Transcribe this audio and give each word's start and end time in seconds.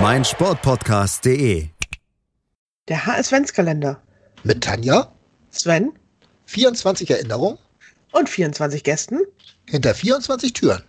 meinsportpodcast.de. 0.00 1.68
Der 2.88 3.06
HS-Kalender. 3.06 4.02
Mit 4.42 4.64
Tanja, 4.64 5.12
Sven 5.50 5.92
24 6.46 7.10
Erinnerungen 7.10 7.58
und 8.12 8.28
24 8.28 8.82
Gästen. 8.84 9.20
hinter 9.68 9.94
24 9.94 10.52
Türen. 10.54 10.82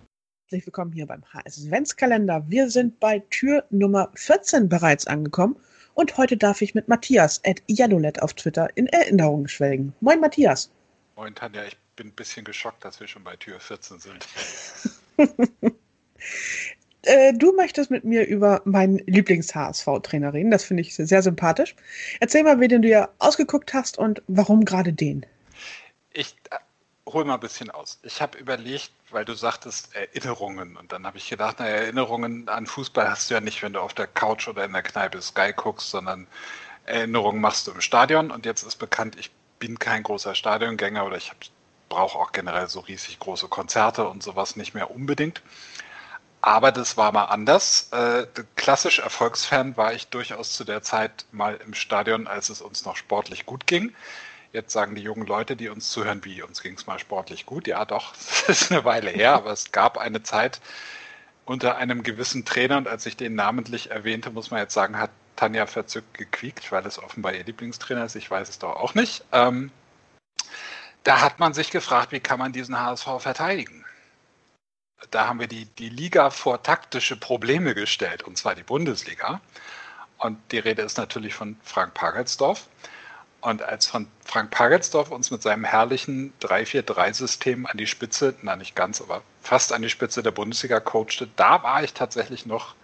Herzlich 0.44 0.66
willkommen 0.66 0.94
hier 0.94 1.06
beim 1.06 1.24
HS-Kalender. 1.34 2.46
Wir 2.48 2.70
sind 2.70 3.00
bei 3.00 3.20
Tür 3.30 3.66
Nummer 3.70 4.10
14 4.16 4.70
bereits 4.70 5.06
angekommen 5.06 5.58
und 5.94 6.18
heute 6.18 6.38
darf 6.38 6.62
ich 6.62 6.74
mit 6.74 6.88
Matthias 6.88 7.42
at 7.46 7.62
Yellowlet 7.70 8.22
auf 8.22 8.34
Twitter 8.34 8.70
in 8.76 8.88
Erinnerungen 8.88 9.48
schwelgen. 9.48 9.94
Moin 10.00 10.20
Matthias. 10.22 10.72
Moin 11.16 11.36
Tanja, 11.36 11.64
ich 11.66 11.78
bin 11.96 12.08
ein 12.08 12.14
bisschen 12.14 12.46
geschockt, 12.46 12.84
dass 12.84 13.00
wir 13.00 13.08
schon 13.08 13.24
bei 13.24 13.36
Tür 13.36 13.60
14 13.60 14.00
sind. 14.00 14.28
Äh, 17.04 17.34
du 17.34 17.54
möchtest 17.54 17.92
mit 17.92 18.04
mir 18.04 18.26
über 18.26 18.62
meinen 18.66 19.00
Lieblings-HSV-Trainer 19.00 20.34
reden. 20.34 20.52
Das 20.52 20.64
finde 20.64 20.82
ich 20.82 20.96
sehr 20.96 21.22
sympathisch. 21.22 21.76
Erzähl 22.20 22.44
mal, 22.44 22.60
wen 22.60 22.70
du 22.70 22.80
dir 22.80 23.10
ausgeguckt 23.20 23.74
hast 23.74 23.98
und 23.98 24.22
warum 24.28 24.66
gerade 24.66 24.94
den. 24.94 25.26
Ich 26.14 26.36
äh, 26.50 26.58
hole 27.12 27.26
mal 27.26 27.36
ein 27.36 27.40
bisschen 27.42 27.70
aus. 27.72 28.00
Ich 28.04 28.22
habe 28.22 28.38
überlegt, 28.38 28.92
weil 29.12 29.26
du 29.26 29.34
sagtest 29.34 29.94
Erinnerungen 29.96 30.78
und 30.78 30.92
dann 30.92 31.06
habe 31.06 31.18
ich 31.18 31.30
gedacht, 31.30 31.58
na, 31.60 31.68
Erinnerungen 31.68 32.48
an 32.48 32.66
Fußball 32.68 33.10
hast 33.10 33.30
du 33.30 33.34
ja 33.34 33.42
nicht, 33.42 33.62
wenn 33.62 33.74
du 33.74 33.82
auf 33.82 33.94
der 33.94 34.08
Couch 34.08 34.48
oder 34.48 34.64
in 34.64 34.74
der 34.74 34.84
Kneipe 34.84 35.22
Sky 35.22 35.52
guckst, 35.54 35.90
sondern 35.90 36.28
Erinnerungen 36.86 37.42
machst 37.42 37.68
du 37.68 37.72
im 37.72 37.82
Stadion 37.82 38.32
und 38.32 38.46
jetzt 38.46 38.64
ist 38.64 38.78
bekannt, 38.78 39.18
ich 39.20 39.32
bin 39.60 39.80
kein 39.80 40.04
großer 40.04 40.36
Stadiongänger 40.36 41.06
oder 41.06 41.18
ich 41.18 41.32
brauche 41.90 42.18
auch 42.18 42.32
generell 42.32 42.68
so 42.68 42.80
riesig 42.82 43.20
große 43.20 43.48
Konzerte 43.48 44.08
und 44.08 44.24
sowas 44.24 44.56
nicht 44.56 44.74
mehr 44.74 44.92
unbedingt. 44.92 45.42
Aber 46.46 46.74
das 46.74 46.98
war 46.98 47.14
mal 47.14 47.24
anders. 47.26 47.88
Äh, 47.94 48.28
klassisch 48.58 49.00
Erfolgsfan 49.00 49.78
war 49.78 49.94
ich 49.94 50.10
durchaus 50.10 50.52
zu 50.52 50.66
der 50.66 50.82
Zeit 50.82 51.26
mal 51.32 51.56
im 51.66 51.74
Stadion, 51.74 52.28
als 52.28 52.50
es 52.50 52.62
uns 52.62 52.84
noch 52.84 52.98
sportlich 52.98 53.46
gut 53.46 53.66
ging. 53.66 53.96
Jetzt 54.52 54.74
sagen 54.74 54.94
die 54.94 55.02
jungen 55.02 55.26
Leute, 55.26 55.56
die 55.56 55.70
uns 55.70 55.90
zuhören, 55.90 56.26
wie 56.26 56.42
uns 56.42 56.62
ging 56.62 56.74
es 56.76 56.86
mal 56.86 57.00
sportlich 57.00 57.46
gut. 57.46 57.66
Ja, 57.66 57.86
doch, 57.86 58.12
das 58.48 58.62
ist 58.64 58.72
eine 58.74 58.84
Weile 58.84 59.10
her, 59.10 59.36
aber 59.36 59.52
es 59.52 59.72
gab 59.72 59.98
eine 59.98 60.22
Zeit 60.22 60.60
unter 61.46 61.78
einem 61.78 62.04
gewissen 62.04 62.44
Trainer 62.44 62.76
und 62.78 62.90
als 62.90 63.06
ich 63.06 63.16
den 63.16 63.36
namentlich 63.36 63.92
erwähnte, 63.92 64.30
muss 64.30 64.52
man 64.52 64.60
jetzt 64.60 64.74
sagen, 64.74 65.00
hat 65.00 65.12
Tanja 65.38 65.66
verzückt 65.66 66.14
gequiekt, 66.18 66.74
weil 66.74 66.86
es 66.86 67.00
offenbar 67.00 67.34
ihr 67.34 67.46
Lieblingstrainer 67.46 68.04
ist. 68.04 68.18
Ich 68.18 68.30
weiß 68.30 68.50
es 68.50 68.60
doch 68.60 68.76
auch 68.76 68.96
nicht. 68.96 69.24
Ähm, 69.32 69.72
da 71.06 71.22
hat 71.22 71.40
man 71.40 71.54
sich 71.54 71.72
gefragt, 71.72 72.12
wie 72.12 72.20
kann 72.20 72.40
man 72.40 72.52
diesen 72.52 72.78
HSV 72.78 73.08
verteidigen? 73.20 73.83
Da 75.12 75.28
haben 75.28 75.40
wir 75.40 75.48
die, 75.48 75.66
die 75.66 75.90
Liga 75.90 76.30
vor 76.30 76.64
taktische 76.64 77.16
Probleme 77.16 77.76
gestellt, 77.76 78.24
und 78.24 78.38
zwar 78.38 78.56
die 78.56 78.64
Bundesliga. 78.64 79.42
Und 80.18 80.38
die 80.52 80.60
Rede 80.60 80.82
ist 80.82 80.98
natürlich 80.98 81.34
von 81.34 81.58
Frank 81.64 81.94
Pagelsdorf. 81.94 82.68
Und 83.42 83.62
als 83.62 83.88
von 83.88 84.08
Frank 84.24 84.52
Pagelsdorf 84.52 85.12
uns 85.12 85.30
mit 85.30 85.42
seinem 85.42 85.66
herrlichen 85.66 86.34
3-4-3-System 86.40 87.66
an 87.66 87.78
die 87.78 87.88
Spitze, 87.88 88.36
na 88.42 88.56
nicht 88.56 88.74
ganz, 88.74 89.02
aber 89.02 89.22
fast 89.42 89.74
an 89.74 89.82
die 89.82 89.90
Spitze 89.90 90.24
der 90.24 90.32
Bundesliga 90.32 90.80
coachte, 90.80 91.28
da 91.36 91.62
war 91.62 91.84
ich 91.84 91.94
tatsächlich 91.94 92.46
noch, 92.46 92.76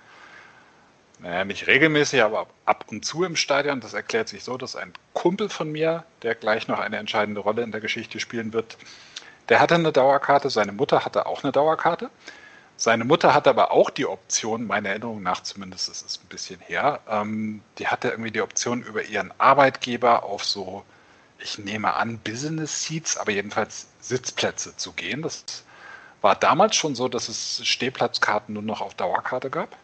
naja, 1.19 1.45
nicht 1.45 1.67
regelmäßig, 1.67 2.23
aber 2.23 2.47
ab 2.65 2.85
und 2.89 3.05
zu 3.05 3.23
im 3.23 3.37
Stadion. 3.37 3.79
Das 3.79 3.93
erklärt 3.93 4.27
sich 4.27 4.43
so, 4.43 4.57
dass 4.57 4.75
ein 4.75 4.91
Kumpel 5.13 5.47
von 5.47 5.71
mir, 5.71 6.03
der 6.23 6.35
gleich 6.35 6.67
noch 6.67 6.79
eine 6.79 6.97
entscheidende 6.97 7.39
Rolle 7.39 7.61
in 7.61 7.71
der 7.71 7.79
Geschichte 7.79 8.19
spielen 8.19 8.51
wird, 8.51 8.77
der 9.49 9.59
hatte 9.59 9.75
eine 9.75 9.91
Dauerkarte, 9.91 10.49
seine 10.49 10.71
Mutter 10.71 11.03
hatte 11.05 11.25
auch 11.25 11.43
eine 11.43 11.51
Dauerkarte. 11.51 12.09
Seine 12.77 13.03
Mutter 13.03 13.33
hatte 13.33 13.49
aber 13.49 13.71
auch 13.71 13.89
die 13.89 14.05
Option, 14.05 14.65
meiner 14.65 14.89
Erinnerung 14.89 15.21
nach 15.21 15.43
zumindest, 15.43 15.89
das 15.89 16.01
ist 16.01 16.23
ein 16.23 16.29
bisschen 16.29 16.61
her, 16.61 17.01
ähm, 17.09 17.61
die 17.77 17.87
hatte 17.87 18.07
irgendwie 18.07 18.31
die 18.31 18.41
Option 18.41 18.83
über 18.83 19.03
ihren 19.03 19.33
Arbeitgeber 19.37 20.23
auf 20.23 20.45
so, 20.45 20.85
ich 21.39 21.57
nehme 21.57 21.93
an, 21.95 22.19
Business 22.19 22.85
Seats, 22.85 23.17
aber 23.17 23.31
jedenfalls 23.31 23.87
Sitzplätze 23.99 24.77
zu 24.77 24.93
gehen. 24.93 25.21
Das 25.21 25.43
war 26.21 26.35
damals 26.35 26.77
schon 26.77 26.95
so, 26.95 27.09
dass 27.09 27.27
es 27.27 27.65
Stehplatzkarten 27.67 28.53
nur 28.53 28.63
noch 28.63 28.79
auf 28.79 28.93
Dauerkarte 28.93 29.49
gab. 29.49 29.75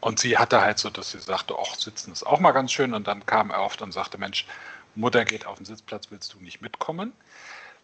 Und 0.00 0.18
sie 0.18 0.38
hatte 0.38 0.60
halt 0.60 0.78
so, 0.78 0.88
dass 0.88 1.10
sie 1.10 1.18
sagte, 1.18 1.54
ach, 1.60 1.74
sitzen 1.74 2.12
ist 2.12 2.26
auch 2.26 2.40
mal 2.40 2.52
ganz 2.52 2.72
schön. 2.72 2.94
Und 2.94 3.06
dann 3.08 3.26
kam 3.26 3.50
er 3.50 3.62
oft 3.62 3.82
und 3.82 3.92
sagte, 3.92 4.18
Mensch, 4.18 4.46
Mutter 4.94 5.24
geht 5.24 5.46
auf 5.46 5.56
den 5.56 5.66
Sitzplatz, 5.66 6.10
willst 6.10 6.32
du 6.34 6.40
nicht 6.40 6.62
mitkommen? 6.62 7.12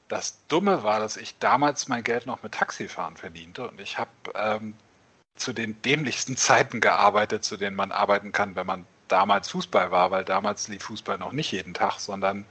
Das 0.09 0.39
Dumme 0.49 0.83
war, 0.83 1.01
dass 1.01 1.17
ich 1.17 1.39
damals 1.39 1.89
mein 1.89 2.05
Geld 2.05 2.27
noch 2.27 2.43
mit 2.43 2.53
Taxifahren 2.53 3.17
verdiente 3.17 3.69
und 3.69 3.81
ich 3.81 3.99
habe 3.99 4.11
ähm, 4.35 4.75
zu 5.37 5.53
den 5.53 5.81
dämlichsten 5.83 6.37
Zeiten 6.37 6.81
gearbeitet, 6.81 7.45
zu 7.45 7.57
denen 7.57 7.77
man 7.77 7.93
arbeiten 7.93 8.33
kann, 8.33 8.57
wenn 8.57 8.67
man 8.67 8.87
damals 9.09 9.51
Fußball 9.51 9.91
war, 9.91 10.11
weil 10.11 10.25
damals 10.25 10.69
lief 10.69 10.85
Fußball 10.85 11.19
noch 11.19 11.33
nicht 11.33 11.53
jeden 11.53 11.75
Tag, 11.75 11.99
sondern 11.99 12.47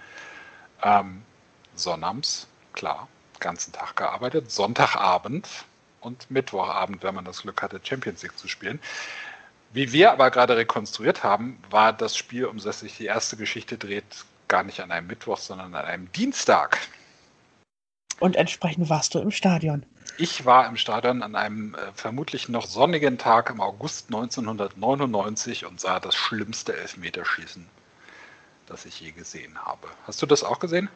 ähm, 0.83 1.23
sonnabends, 1.75 2.47
klar, 2.73 3.07
ganzen 3.39 3.73
Tag 3.73 3.95
gearbeitet, 3.95 4.51
Sonntagabend 4.51 5.47
und 5.99 6.29
Mittwochabend, 6.29 7.03
wenn 7.03 7.15
man 7.15 7.25
das 7.25 7.41
Glück 7.41 7.61
hatte, 7.61 7.79
Champions 7.83 8.21
League 8.23 8.37
zu 8.37 8.47
spielen. 8.47 8.79
Wie 9.73 9.91
wir 9.91 10.11
aber 10.11 10.31
gerade 10.31 10.57
rekonstruiert 10.57 11.23
haben, 11.23 11.61
war 11.69 11.93
das 11.93 12.17
Spiel, 12.17 12.45
um 12.45 12.57
das 12.57 12.81
sich 12.81 12.97
die 12.97 13.05
erste 13.05 13.37
Geschichte 13.37 13.77
dreht, 13.77 14.25
gar 14.47 14.63
nicht 14.63 14.81
an 14.81 14.91
einem 14.91 15.07
Mittwoch, 15.07 15.37
sondern 15.37 15.73
an 15.73 15.85
einem 15.85 16.11
Dienstag. 16.11 16.77
Und 18.21 18.35
entsprechend 18.35 18.87
warst 18.87 19.15
du 19.15 19.19
im 19.19 19.31
Stadion. 19.31 19.83
Ich 20.19 20.45
war 20.45 20.67
im 20.67 20.77
Stadion 20.77 21.23
an 21.23 21.35
einem 21.35 21.73
äh, 21.73 21.77
vermutlich 21.95 22.49
noch 22.49 22.67
sonnigen 22.67 23.17
Tag 23.17 23.49
im 23.49 23.59
August 23.59 24.09
1999 24.09 25.65
und 25.65 25.81
sah 25.81 25.99
das 25.99 26.13
schlimmste 26.13 26.77
Elfmeterschießen, 26.77 27.65
das 28.67 28.85
ich 28.85 29.01
je 29.01 29.09
gesehen 29.09 29.57
habe. 29.65 29.87
Hast 30.05 30.21
du 30.21 30.27
das 30.27 30.43
auch 30.43 30.59
gesehen? 30.59 30.87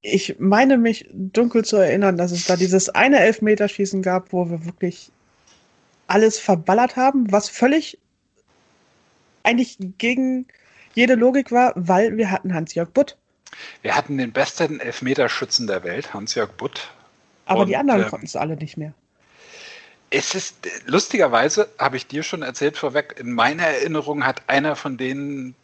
Ich 0.00 0.36
meine 0.38 0.78
mich 0.78 1.10
dunkel 1.12 1.64
zu 1.64 1.76
erinnern, 1.76 2.16
dass 2.16 2.30
es 2.30 2.46
da 2.46 2.54
dieses 2.54 2.88
eine 2.90 3.18
Elfmeterschießen 3.18 4.00
gab, 4.00 4.32
wo 4.32 4.48
wir 4.48 4.64
wirklich 4.64 5.10
alles 6.06 6.38
verballert 6.38 6.94
haben, 6.94 7.32
was 7.32 7.48
völlig 7.48 7.98
eigentlich 9.42 9.76
gegen 9.98 10.46
jede 10.94 11.16
Logik 11.16 11.50
war, 11.50 11.72
weil 11.74 12.16
wir 12.16 12.30
hatten 12.30 12.54
Hans-Jörg 12.54 12.90
Butt. 12.90 13.17
Wir 13.82 13.94
hatten 13.94 14.18
den 14.18 14.32
besten 14.32 14.80
Elfmeterschützen 14.80 15.66
der 15.66 15.84
Welt, 15.84 16.12
Hans-Jörg 16.14 16.50
Butt. 16.52 16.90
Aber 17.46 17.60
und, 17.60 17.68
die 17.68 17.76
anderen 17.76 18.02
ähm, 18.02 18.08
konnten 18.08 18.26
es 18.26 18.36
alle 18.36 18.56
nicht 18.56 18.76
mehr. 18.76 18.92
Es 20.10 20.34
ist, 20.34 20.66
lustigerweise, 20.86 21.68
habe 21.78 21.96
ich 21.96 22.06
dir 22.06 22.22
schon 22.22 22.42
erzählt 22.42 22.78
vorweg, 22.78 23.16
in 23.18 23.32
meiner 23.32 23.64
Erinnerung 23.64 24.24
hat 24.24 24.48
einer 24.48 24.74
von 24.74 24.96
denen 24.96 25.54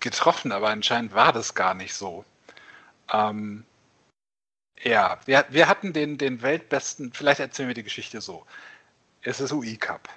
getroffen, 0.00 0.52
aber 0.52 0.68
anscheinend 0.68 1.14
war 1.14 1.32
das 1.32 1.54
gar 1.54 1.74
nicht 1.74 1.94
so. 1.94 2.24
Ähm, 3.12 3.64
ja, 4.82 5.18
wir, 5.24 5.46
wir 5.48 5.66
hatten 5.66 5.92
den, 5.92 6.18
den 6.18 6.42
weltbesten, 6.42 7.12
vielleicht 7.12 7.40
erzählen 7.40 7.68
wir 7.68 7.74
die 7.74 7.82
Geschichte 7.82 8.20
so. 8.20 8.44
Es 9.22 9.40
ist 9.40 9.52
UI 9.52 9.76
Cup. 9.76 10.10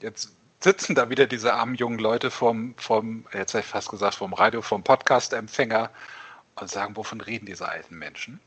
Jetzt 0.00 0.32
sitzen 0.58 0.94
da 0.94 1.10
wieder 1.10 1.26
diese 1.26 1.54
armen 1.54 1.76
jungen 1.76 2.00
Leute 2.00 2.30
vom, 2.30 2.74
vom 2.76 3.26
jetzt 3.32 3.54
habe 3.54 3.60
ich 3.60 3.66
fast 3.66 3.88
gesagt, 3.88 4.16
vom 4.16 4.34
Radio, 4.34 4.62
vom 4.62 4.82
Podcast-Empfänger 4.82 5.90
und 6.56 6.70
sagen, 6.70 6.96
wovon 6.96 7.20
reden 7.20 7.46
diese 7.46 7.68
alten 7.68 7.96
Menschen? 7.96 8.40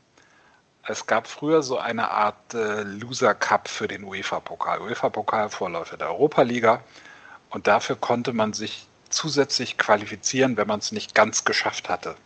Es 0.86 1.06
gab 1.06 1.26
früher 1.26 1.62
so 1.62 1.78
eine 1.78 2.10
Art 2.10 2.52
äh, 2.52 2.82
Loser 2.82 3.34
Cup 3.34 3.68
für 3.68 3.88
den 3.88 4.04
UEFA-Pokal. 4.04 4.82
UEFA-Pokal, 4.82 5.48
Vorläufer 5.48 5.96
der 5.96 6.08
Europa-Liga. 6.08 6.82
Und 7.48 7.66
dafür 7.66 7.96
konnte 7.96 8.34
man 8.34 8.52
sich 8.52 8.86
zusätzlich 9.08 9.78
qualifizieren, 9.78 10.56
wenn 10.58 10.68
man 10.68 10.80
es 10.80 10.92
nicht 10.92 11.14
ganz 11.14 11.44
geschafft 11.44 11.88
hatte. 11.88 12.16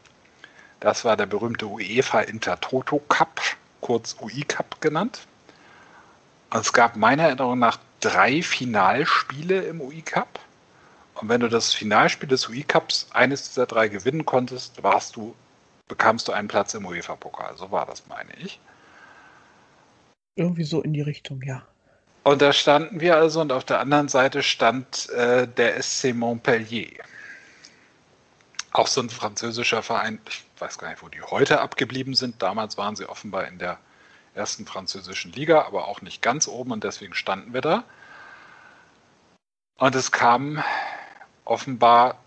Das 0.81 1.05
war 1.05 1.17
der 1.17 1.27
berühmte 1.27 1.67
UEFA 1.67 2.21
Intertoto 2.23 2.99
Cup, 3.09 3.41
kurz 3.81 4.17
UI 4.21 4.43
Cup 4.43 4.81
genannt. 4.81 5.27
Und 6.51 6.61
es 6.61 6.73
gab 6.73 6.97
meiner 6.97 7.25
Erinnerung 7.25 7.59
nach 7.59 7.79
drei 8.01 8.43
Finalspiele 8.43 9.63
im 9.63 9.81
UI 9.81 10.03
Cup. 10.03 10.41
Und 11.15 11.29
wenn 11.29 11.41
du 11.41 11.49
das 11.49 11.75
Finalspiel 11.75 12.29
des 12.29 12.49
UI 12.49 12.63
Cups 12.63 13.09
eines 13.13 13.49
dieser 13.49 13.67
drei 13.67 13.89
gewinnen 13.89 14.25
konntest, 14.25 14.83
warst 14.83 15.17
du 15.17 15.35
bekamst 15.89 16.29
du 16.29 16.33
einen 16.33 16.49
Platz 16.49 16.75
im 16.75 16.87
UEFA-Pokal. 16.87 17.57
So 17.57 17.71
war 17.71 17.87
das, 17.87 18.07
meine 18.07 18.33
ich. 18.39 18.61
Irgendwie 20.37 20.65
so 20.65 20.83
in 20.83 20.93
die 20.93 21.03
Richtung, 21.03 21.43
ja. 21.43 21.63
Und 22.23 22.43
da 22.43 22.53
standen 22.53 23.01
wir 23.01 23.17
also 23.17 23.41
und 23.41 23.53
auf 23.53 23.65
der 23.65 23.81
anderen 23.81 24.09
Seite 24.09 24.43
stand 24.43 25.09
äh, 25.11 25.49
der 25.49 25.83
SC 25.83 26.15
Montpellier. 26.15 27.03
Auch 28.73 28.87
so 28.87 29.01
ein 29.01 29.09
französischer 29.09 29.83
Verein. 29.83 30.21
Ich 30.29 30.45
weiß 30.59 30.79
gar 30.79 30.91
nicht, 30.91 31.03
wo 31.03 31.09
die 31.09 31.23
heute 31.23 31.61
abgeblieben 31.61 32.15
sind. 32.15 32.43
Damals 32.43 32.77
waren 32.77 32.97
sie 32.97 33.09
offenbar 33.09 33.49
in 33.49 33.59
der 33.59 33.79
ersten 34.35 34.67
französischen 34.67 35.33
Liga, 35.33 35.63
aber 35.63 35.89
auch 35.89 36.03
nicht 36.03 36.23
ganz 36.23 36.47
oben 36.49 36.73
und 36.73 36.85
deswegen 36.85 37.15
standen 37.15 37.55
wir 37.55 37.63
da. 37.63 37.85
Und 39.79 39.95
es 39.95 40.13
kam 40.13 40.63
offenbar 41.45 42.19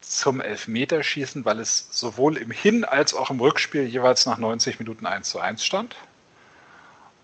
zum 0.00 0.40
Elfmeterschießen, 0.40 1.44
weil 1.44 1.60
es 1.60 1.88
sowohl 1.90 2.36
im 2.36 2.50
Hin- 2.50 2.84
als 2.84 3.14
auch 3.14 3.30
im 3.30 3.40
Rückspiel 3.40 3.84
jeweils 3.84 4.26
nach 4.26 4.38
90 4.38 4.78
Minuten 4.78 5.06
1 5.06 5.30
zu 5.30 5.40
1 5.40 5.64
stand. 5.64 5.96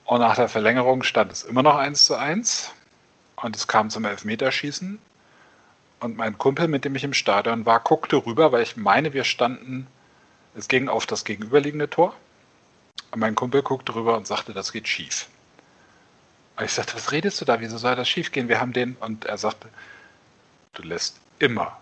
Und 0.04 0.20
nach 0.20 0.36
der 0.36 0.48
Verlängerung 0.48 1.02
stand 1.02 1.32
es 1.32 1.42
immer 1.42 1.62
noch 1.62 1.76
1 1.76 2.04
zu 2.04 2.14
1. 2.16 2.72
Und 3.36 3.56
es 3.56 3.66
kam 3.66 3.90
zum 3.90 4.04
Elfmeterschießen. 4.04 4.98
Und 6.00 6.16
mein 6.16 6.38
Kumpel, 6.38 6.68
mit 6.68 6.84
dem 6.84 6.94
ich 6.94 7.04
im 7.04 7.14
Stadion 7.14 7.66
war, 7.66 7.80
guckte 7.80 8.16
rüber, 8.16 8.52
weil 8.52 8.62
ich 8.62 8.76
meine, 8.76 9.12
wir 9.12 9.24
standen, 9.24 9.86
es 10.54 10.68
ging 10.68 10.88
auf 10.88 11.06
das 11.06 11.24
gegenüberliegende 11.24 11.90
Tor. 11.90 12.14
Und 13.10 13.20
mein 13.20 13.34
Kumpel 13.34 13.62
guckte 13.62 13.94
rüber 13.94 14.16
und 14.16 14.26
sagte, 14.26 14.52
das 14.52 14.72
geht 14.72 14.88
schief. 14.88 15.28
Und 16.56 16.64
ich 16.64 16.72
sagte, 16.72 16.94
was 16.94 17.12
redest 17.12 17.40
du 17.40 17.44
da? 17.44 17.60
Wieso 17.60 17.78
soll 17.78 17.96
das 17.96 18.08
schief 18.08 18.32
gehen? 18.32 18.48
Wir 18.48 18.60
haben 18.60 18.72
den. 18.72 18.96
Und 19.00 19.24
er 19.24 19.38
sagte, 19.38 19.68
du 20.74 20.82
lässt 20.82 21.18
immer 21.38 21.78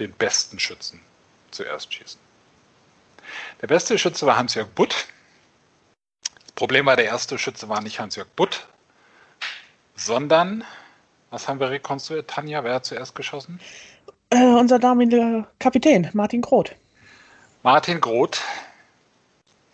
den 0.00 0.12
besten 0.12 0.58
Schützen 0.58 1.00
zuerst 1.50 1.92
schießen. 1.92 2.20
Der 3.60 3.66
beste 3.66 3.98
Schütze 3.98 4.26
war 4.26 4.36
Hans-Jörg 4.36 4.68
Butt. 4.68 5.06
Das 6.42 6.52
Problem 6.52 6.86
war, 6.86 6.96
der 6.96 7.06
erste 7.06 7.38
Schütze 7.38 7.68
war 7.68 7.80
nicht 7.80 8.00
Hans-Jörg 8.00 8.28
Butt, 8.36 8.66
sondern, 9.96 10.64
was 11.30 11.48
haben 11.48 11.60
wir 11.60 11.70
rekonstruiert? 11.70 12.28
Tanja, 12.28 12.64
wer 12.64 12.74
hat 12.74 12.86
zuerst 12.86 13.14
geschossen? 13.14 13.60
Äh, 14.30 14.44
unser 14.44 14.78
damaliger 14.78 15.50
Kapitän, 15.58 16.08
Martin 16.12 16.40
Groth. 16.40 16.74
Martin 17.62 18.00
Groth 18.00 18.42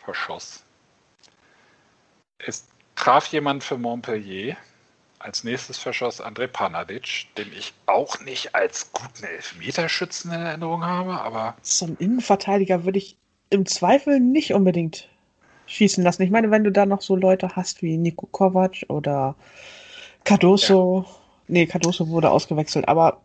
verschoss. 0.05 0.62
Es 2.38 2.67
traf 2.94 3.26
jemand 3.26 3.65
für 3.65 3.76
Montpellier. 3.76 4.56
Als 5.25 5.43
nächstes 5.43 5.79
verschoss 5.79 6.21
André 6.21 6.47
Panadic, 6.47 7.29
den 7.38 7.50
ich 7.56 7.73
auch 7.87 8.21
nicht 8.21 8.55
als 8.55 8.93
guten 8.93 9.25
Elfmeterschützen 9.25 10.31
in 10.31 10.43
Erinnerung 10.43 10.85
habe, 10.85 11.19
aber. 11.19 11.56
Zum 11.62 11.97
Innenverteidiger 11.99 12.85
würde 12.85 12.99
ich 12.99 13.17
im 13.49 13.65
Zweifel 13.65 14.21
nicht 14.21 14.53
unbedingt 14.53 15.09
schießen 15.65 16.05
lassen. 16.05 16.25
Ich 16.25 16.31
meine, 16.31 16.50
wenn 16.50 16.62
du 16.62 16.71
da 16.71 16.85
noch 16.85 17.00
so 17.00 17.17
Leute 17.17 17.56
hast 17.56 17.81
wie 17.81 17.97
Nico 17.97 18.26
Kovac 18.26 18.85
oder 18.88 19.35
Cardoso. 20.25 21.06
Ja. 21.09 21.15
Nee, 21.49 21.67
Cardoso 21.69 22.09
wurde 22.09 22.31
ausgewechselt, 22.31 22.87
aber 22.87 23.23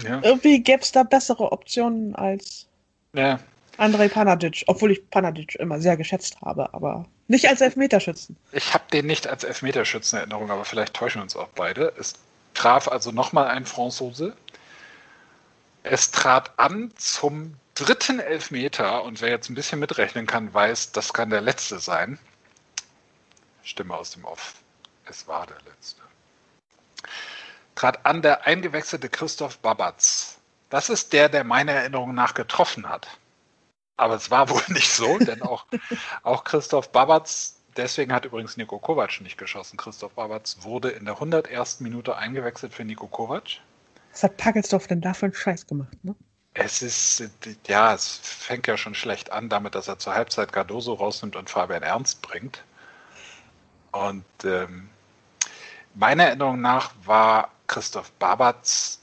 ja. 0.00 0.22
irgendwie 0.22 0.62
gäbe 0.62 0.80
es 0.80 0.92
da 0.92 1.02
bessere 1.02 1.52
Optionen 1.52 2.14
als 2.14 2.68
ja. 3.14 3.38
Andrei 3.82 4.08
Panadic, 4.08 4.62
obwohl 4.68 4.92
ich 4.92 5.10
Panadic 5.10 5.56
immer 5.56 5.80
sehr 5.80 5.96
geschätzt 5.96 6.40
habe, 6.40 6.72
aber 6.72 7.04
nicht 7.26 7.48
als 7.48 7.60
Elfmeterschützen. 7.60 8.36
Ich 8.52 8.72
habe 8.74 8.84
den 8.92 9.06
nicht 9.06 9.26
als 9.26 9.42
Elfmeterschützen 9.42 10.18
in 10.18 10.20
Erinnerung, 10.20 10.52
aber 10.52 10.64
vielleicht 10.64 10.94
täuschen 10.94 11.18
wir 11.18 11.24
uns 11.24 11.34
auch 11.34 11.48
beide. 11.48 11.92
Es 11.98 12.14
traf 12.54 12.86
also 12.86 13.10
nochmal 13.10 13.48
ein 13.48 13.66
Franzose. 13.66 14.36
Es 15.82 16.12
trat 16.12 16.52
an 16.58 16.92
zum 16.96 17.54
dritten 17.74 18.20
Elfmeter 18.20 19.02
und 19.02 19.20
wer 19.20 19.30
jetzt 19.30 19.50
ein 19.50 19.56
bisschen 19.56 19.80
mitrechnen 19.80 20.28
kann, 20.28 20.54
weiß, 20.54 20.92
das 20.92 21.12
kann 21.12 21.30
der 21.30 21.40
letzte 21.40 21.80
sein. 21.80 22.20
Stimme 23.64 23.96
aus 23.96 24.10
dem 24.10 24.24
Off. 24.24 24.54
Es 25.06 25.26
war 25.26 25.44
der 25.48 25.58
letzte. 25.68 26.02
Trat 27.74 28.06
an 28.06 28.22
der 28.22 28.46
eingewechselte 28.46 29.08
Christoph 29.08 29.58
Babatz. 29.58 30.38
Das 30.70 30.88
ist 30.88 31.12
der, 31.12 31.28
der 31.28 31.42
meiner 31.42 31.72
Erinnerung 31.72 32.14
nach 32.14 32.34
getroffen 32.34 32.88
hat. 32.88 33.08
Aber 34.02 34.16
es 34.16 34.32
war 34.32 34.48
wohl 34.50 34.62
nicht 34.68 34.90
so, 34.90 35.16
denn 35.18 35.42
auch, 35.42 35.64
auch 36.24 36.42
Christoph 36.42 36.90
Babatz, 36.90 37.60
deswegen 37.76 38.12
hat 38.12 38.24
übrigens 38.24 38.56
Nico 38.56 38.80
Kovac 38.80 39.20
nicht 39.20 39.38
geschossen. 39.38 39.76
Christoph 39.76 40.14
Babatz 40.14 40.58
wurde 40.62 40.90
in 40.90 41.04
der 41.04 41.14
101. 41.14 41.78
Minute 41.78 42.16
eingewechselt 42.16 42.74
für 42.74 42.84
Nico 42.84 43.06
Kovac. 43.06 43.60
Was 44.10 44.24
hat 44.24 44.36
Pagelsdorf 44.38 44.88
denn 44.88 45.00
da 45.00 45.14
für 45.14 45.26
einen 45.26 45.34
Scheiß 45.34 45.68
gemacht, 45.68 45.96
ne? 46.02 46.16
Es 46.54 46.82
ist, 46.82 47.30
ja, 47.68 47.94
es 47.94 48.18
fängt 48.22 48.66
ja 48.66 48.76
schon 48.76 48.96
schlecht 48.96 49.30
an 49.30 49.48
damit, 49.48 49.76
dass 49.76 49.86
er 49.86 50.00
zur 50.00 50.14
Halbzeit 50.14 50.52
Cardoso 50.52 50.94
rausnimmt 50.94 51.36
und 51.36 51.48
Fabian 51.48 51.84
Ernst 51.84 52.20
bringt. 52.22 52.64
Und 53.92 54.24
ähm, 54.44 54.90
meiner 55.94 56.24
Erinnerung 56.24 56.60
nach 56.60 56.90
war 57.04 57.52
Christoph 57.68 58.10
Babatz 58.12 59.00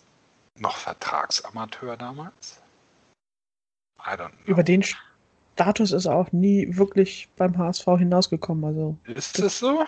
noch 0.58 0.76
Vertragsamateur 0.76 1.96
damals. 1.96 2.59
Über 4.46 4.64
den 4.64 4.84
Status 5.54 5.92
ist 5.92 6.06
er 6.06 6.16
auch 6.16 6.32
nie 6.32 6.68
wirklich 6.78 7.28
beim 7.36 7.58
HSV 7.58 7.86
hinausgekommen. 7.98 8.64
Also, 8.64 8.98
ist 9.06 9.40
das 9.40 9.60
so? 9.60 9.86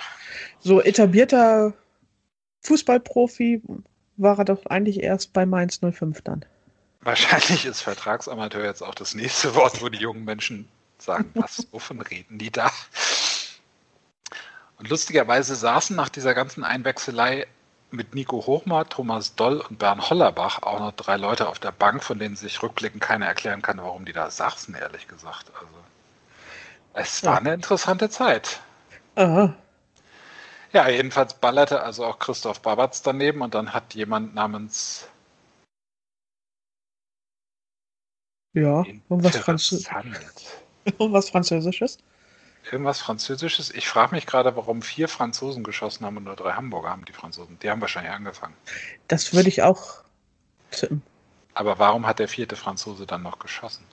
So 0.59 0.81
etablierter 0.81 1.73
Fußballprofi 2.63 3.61
war 4.17 4.37
er 4.37 4.45
doch 4.45 4.65
eigentlich 4.65 5.01
erst 5.01 5.33
bei 5.33 5.45
Mainz 5.45 5.79
05 5.79 6.21
dann. 6.21 6.45
Wahrscheinlich 7.01 7.65
ist 7.65 7.81
Vertragsamateur 7.81 8.63
jetzt 8.63 8.83
auch 8.83 8.93
das 8.93 9.15
nächste 9.15 9.55
Wort, 9.55 9.81
wo 9.81 9.89
die 9.89 9.97
jungen 9.97 10.23
Menschen 10.23 10.67
sagen, 10.99 11.29
was, 11.33 11.67
wovon 11.71 12.01
reden 12.01 12.37
die 12.37 12.51
da? 12.51 12.71
Und 14.77 14.89
lustigerweise 14.89 15.55
saßen 15.55 15.95
nach 15.95 16.09
dieser 16.09 16.33
ganzen 16.33 16.63
Einwechselei 16.63 17.47
mit 17.91 18.15
Nico 18.15 18.45
Hochmar, 18.45 18.87
Thomas 18.87 19.35
Doll 19.35 19.59
und 19.59 19.79
Bernd 19.79 20.09
Hollerbach 20.09 20.63
auch 20.63 20.79
noch 20.79 20.93
drei 20.93 21.17
Leute 21.17 21.47
auf 21.47 21.59
der 21.59 21.71
Bank, 21.71 22.03
von 22.03 22.19
denen 22.19 22.35
sich 22.35 22.61
rückblickend 22.63 23.01
keiner 23.01 23.25
erklären 23.25 23.61
kann, 23.61 23.77
warum 23.77 24.05
die 24.05 24.13
da 24.13 24.29
saßen, 24.29 24.73
ehrlich 24.75 25.07
gesagt. 25.07 25.51
Also, 25.53 25.73
es 26.93 27.23
war 27.23 27.33
ja. 27.33 27.39
eine 27.39 27.53
interessante 27.53 28.09
Zeit. 28.09 28.61
Aha. 29.15 29.53
Ja, 30.73 30.89
jedenfalls 30.89 31.33
ballerte 31.33 31.81
also 31.81 32.05
auch 32.05 32.19
Christoph 32.19 32.61
Babatz 32.61 33.01
daneben 33.01 33.41
und 33.41 33.53
dann 33.53 33.73
hat 33.73 33.93
jemand 33.93 34.33
namens. 34.33 35.07
Ja, 38.53 38.83
irgendwas, 38.83 39.37
Französ 39.37 39.89
irgendwas 40.85 41.29
Französisches. 41.29 41.97
Irgendwas 42.69 42.99
Französisches. 42.99 43.71
Ich 43.71 43.87
frage 43.87 44.13
mich 44.13 44.27
gerade, 44.27 44.55
warum 44.55 44.81
vier 44.81 45.07
Franzosen 45.07 45.63
geschossen 45.63 46.05
haben 46.05 46.17
und 46.17 46.25
nur 46.25 46.35
drei 46.35 46.53
Hamburger 46.53 46.89
haben 46.89 47.05
die 47.05 47.13
Franzosen. 47.13 47.57
Die 47.59 47.69
haben 47.69 47.81
wahrscheinlich 47.81 48.13
angefangen. 48.13 48.55
Das 49.07 49.33
würde 49.33 49.49
ich 49.49 49.63
auch 49.63 50.03
tippen. 50.69 51.01
Aber 51.53 51.79
warum 51.79 52.05
hat 52.05 52.19
der 52.19 52.27
vierte 52.27 52.55
Franzose 52.55 53.05
dann 53.05 53.23
noch 53.23 53.39
geschossen? 53.39 53.83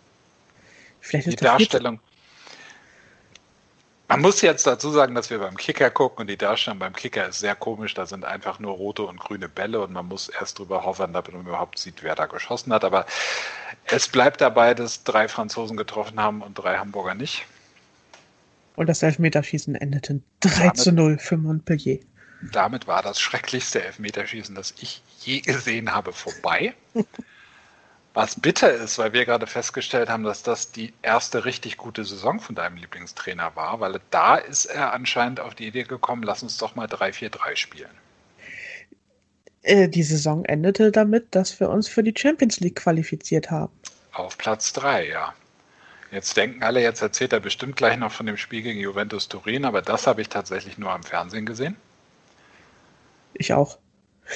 Vielleicht 1.00 1.28
ist 1.28 1.40
die 1.40 1.44
Darstellung. 1.44 2.00
Man 4.08 4.22
muss 4.22 4.40
jetzt 4.40 4.66
dazu 4.66 4.90
sagen, 4.90 5.14
dass 5.14 5.28
wir 5.28 5.38
beim 5.38 5.56
Kicker 5.56 5.90
gucken 5.90 6.22
und 6.22 6.26
die 6.28 6.38
Darstellung 6.38 6.78
beim 6.78 6.94
Kicker 6.94 7.28
ist 7.28 7.40
sehr 7.40 7.54
komisch. 7.54 7.92
Da 7.92 8.06
sind 8.06 8.24
einfach 8.24 8.58
nur 8.58 8.72
rote 8.72 9.02
und 9.02 9.20
grüne 9.20 9.50
Bälle 9.50 9.80
und 9.80 9.92
man 9.92 10.06
muss 10.06 10.30
erst 10.30 10.58
drüber 10.58 10.84
hoffern, 10.84 11.12
damit 11.12 11.32
man 11.32 11.42
überhaupt 11.42 11.78
sieht, 11.78 12.02
wer 12.02 12.14
da 12.14 12.24
geschossen 12.24 12.72
hat. 12.72 12.84
Aber 12.84 13.04
es 13.84 14.08
bleibt 14.08 14.40
dabei, 14.40 14.72
dass 14.72 15.04
drei 15.04 15.28
Franzosen 15.28 15.76
getroffen 15.76 16.18
haben 16.20 16.40
und 16.40 16.54
drei 16.54 16.78
Hamburger 16.78 17.14
nicht. 17.14 17.44
Und 18.78 18.86
das 18.86 19.02
Elfmeterschießen 19.02 19.74
endete 19.74 20.20
3 20.38 20.70
zu 20.70 20.92
0 20.92 21.18
für 21.18 21.36
Montpellier. 21.36 21.98
Damit 22.52 22.86
war 22.86 23.02
das 23.02 23.18
schrecklichste 23.18 23.82
Elfmeterschießen, 23.82 24.54
das 24.54 24.72
ich 24.80 25.02
je 25.18 25.40
gesehen 25.40 25.92
habe, 25.92 26.12
vorbei. 26.12 26.74
Was 28.14 28.38
bitter 28.38 28.72
ist, 28.72 28.96
weil 28.98 29.12
wir 29.12 29.24
gerade 29.24 29.48
festgestellt 29.48 30.08
haben, 30.08 30.22
dass 30.22 30.44
das 30.44 30.70
die 30.70 30.92
erste 31.02 31.44
richtig 31.44 31.76
gute 31.76 32.04
Saison 32.04 32.38
von 32.38 32.54
deinem 32.54 32.76
Lieblingstrainer 32.76 33.56
war, 33.56 33.80
weil 33.80 34.00
da 34.10 34.36
ist 34.36 34.66
er 34.66 34.92
anscheinend 34.92 35.40
auf 35.40 35.56
die 35.56 35.66
Idee 35.66 35.82
gekommen, 35.82 36.22
lass 36.22 36.44
uns 36.44 36.56
doch 36.56 36.76
mal 36.76 36.86
3-4-3 36.86 37.56
spielen. 37.56 37.90
Äh, 39.62 39.88
die 39.88 40.04
Saison 40.04 40.44
endete 40.44 40.92
damit, 40.92 41.34
dass 41.34 41.58
wir 41.58 41.68
uns 41.68 41.88
für 41.88 42.04
die 42.04 42.14
Champions 42.16 42.60
League 42.60 42.76
qualifiziert 42.76 43.50
haben. 43.50 43.72
Auf 44.12 44.38
Platz 44.38 44.72
3, 44.72 45.08
ja. 45.08 45.34
Jetzt 46.10 46.36
denken 46.36 46.62
alle, 46.62 46.80
jetzt 46.80 47.02
erzählt 47.02 47.32
er 47.32 47.40
bestimmt 47.40 47.76
gleich 47.76 47.98
noch 47.98 48.12
von 48.12 48.26
dem 48.26 48.38
Spiel 48.38 48.62
gegen 48.62 48.80
Juventus 48.80 49.28
Turin, 49.28 49.64
aber 49.64 49.82
das 49.82 50.06
habe 50.06 50.22
ich 50.22 50.28
tatsächlich 50.28 50.78
nur 50.78 50.90
am 50.90 51.02
Fernsehen 51.02 51.44
gesehen. 51.44 51.76
Ich 53.34 53.52
auch. 53.52 53.78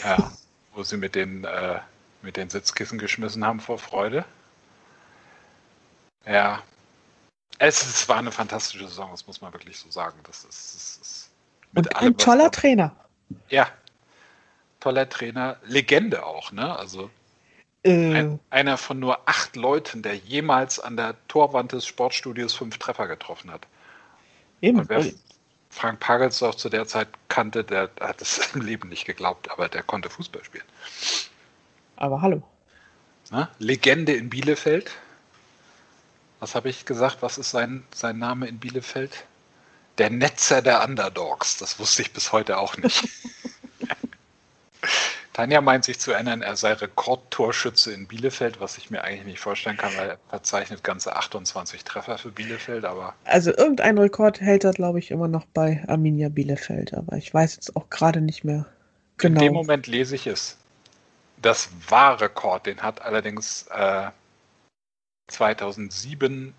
Ja, 0.05 0.33
wo 0.75 0.83
sie 0.83 0.99
mit 0.99 1.15
den, 1.15 1.45
äh, 1.45 1.81
mit 2.21 2.37
den 2.37 2.51
Sitzkissen 2.51 2.99
geschmissen 2.99 3.45
haben 3.45 3.61
vor 3.61 3.79
Freude. 3.79 4.25
Ja. 6.27 6.63
Es, 7.59 7.83
es 7.83 8.09
war 8.09 8.17
eine 8.17 8.33
fantastische 8.33 8.87
Saison, 8.89 9.11
das 9.11 9.27
muss 9.27 9.41
man 9.41 9.53
wirklich 9.53 9.79
so 9.79 9.91
sagen. 9.91 10.19
Das 10.25 10.45
ist, 10.45 10.75
das 10.75 10.99
ist 11.01 11.31
Und 11.75 11.97
ein 11.97 12.17
toller 12.17 12.51
Trainer. 12.51 12.95
Ja. 13.49 13.69
Toller 14.81 15.09
Trainer. 15.09 15.57
Legende 15.65 16.25
auch, 16.27 16.53
ne? 16.53 16.77
Also 16.77 17.11
äh, 17.85 18.15
Ein, 18.15 18.41
einer 18.51 18.77
von 18.77 18.99
nur 18.99 19.29
acht 19.29 19.57
Leuten, 19.57 20.03
der 20.03 20.17
jemals 20.17 20.79
an 20.79 20.97
der 20.97 21.17
Torwand 21.29 21.73
des 21.73 21.87
Sportstudios 21.87 22.55
fünf 22.55 22.79
Treffer 22.79 23.09
getroffen 23.09 23.51
hat. 23.51 23.67
Eben. 24.61 24.89
Wer, 24.89 25.05
Frank 25.71 26.01
Pagelsdorf 26.01 26.57
zu 26.57 26.69
der 26.69 26.87
Zeit 26.87 27.09
kannte, 27.29 27.65
der 27.65 27.91
hat 28.01 28.21
es 28.21 28.39
im 28.55 28.61
Leben 28.61 28.89
nicht 28.89 29.07
geglaubt, 29.07 29.51
aber 29.51 29.69
der 29.69 29.83
konnte 29.83 30.11
Fußball 30.11 30.45
spielen. 30.45 30.65
Aber 31.97 32.21
hallo. 32.21 32.43
Na, 33.31 33.49
Legende 33.59 34.13
in 34.13 34.29
Bielefeld. 34.29 34.91
Was 36.41 36.55
habe 36.55 36.69
ich 36.69 36.85
gesagt? 36.85 37.19
Was 37.21 37.39
ist 37.39 37.51
sein, 37.51 37.85
sein 37.95 38.19
Name 38.19 38.47
in 38.47 38.59
Bielefeld? 38.59 39.25
Der 39.99 40.11
Netzer 40.11 40.61
der 40.61 40.85
Underdogs. 40.85 41.57
Das 41.57 41.79
wusste 41.79 42.03
ich 42.03 42.13
bis 42.13 42.33
heute 42.33 42.59
auch 42.59 42.77
nicht. 42.77 43.09
Tanja 45.33 45.63
meint 45.63 45.85
sich 45.85 45.99
zu 45.99 46.13
erinnern, 46.13 46.43
er 46.43 46.57
sei 46.57 46.75
Rekordtorschütze 46.75 47.93
in 47.93 48.07
Bielefeld, 48.07 48.61
was 48.61 48.77
ich 48.77 48.91
mir 48.91 49.03
eigentlich 49.03 49.25
nicht 49.25 49.41
vorstellen 49.41 49.79
kann, 49.79 49.97
weil 49.97 50.11
er 50.11 50.19
verzeichnet 50.29 50.85
ganze 50.85 51.17
28 51.17 51.85
Treffer 51.85 52.19
für 52.19 52.31
Bielefeld, 52.31 52.85
aber. 52.85 53.15
Also 53.25 53.51
irgendein 53.51 53.97
Rekord 53.97 54.41
hält 54.43 54.65
er, 54.65 54.73
glaube 54.73 54.99
ich, 54.99 55.11
immer 55.11 55.29
noch 55.29 55.47
bei 55.47 55.83
Arminia 55.89 56.29
Bielefeld, 56.29 56.93
aber 56.93 57.17
ich 57.17 57.33
weiß 57.33 57.55
jetzt 57.55 57.77
auch 57.77 57.89
gerade 57.89 58.21
nicht 58.21 58.45
mehr 58.45 58.67
genau. 59.17 59.41
In 59.41 59.47
dem 59.47 59.55
Moment 59.55 59.87
lese 59.87 60.17
ich 60.17 60.27
es. 60.27 60.59
Das 61.41 61.71
war 61.89 62.21
Rekord, 62.21 62.67
den 62.67 62.83
hat 62.83 63.01
allerdings 63.01 63.67
äh, 63.71 64.11
2007 65.29 66.53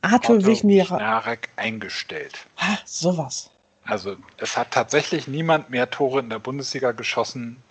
Arthur 0.00 0.46
Wichnarek 0.46 1.50
eingestellt. 1.56 2.46
Ah, 2.56 2.78
sowas. 2.86 3.50
Also 3.84 4.16
es 4.38 4.56
hat 4.56 4.72
tatsächlich 4.72 5.28
niemand 5.28 5.70
mehr 5.70 5.90
Tore 5.90 6.20
in 6.20 6.30
der 6.30 6.38
Bundesliga 6.38 6.92
geschossen 6.92 7.62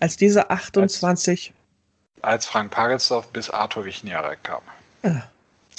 Als 0.00 0.16
diese 0.16 0.50
28. 0.50 1.52
als 2.22 2.46
Frank 2.46 2.70
Pagelsdorf 2.72 3.28
bis 3.28 3.50
Arthur 3.50 3.84
Wichniarek 3.84 4.42
kam. 4.44 4.62
Ah, 5.02 5.22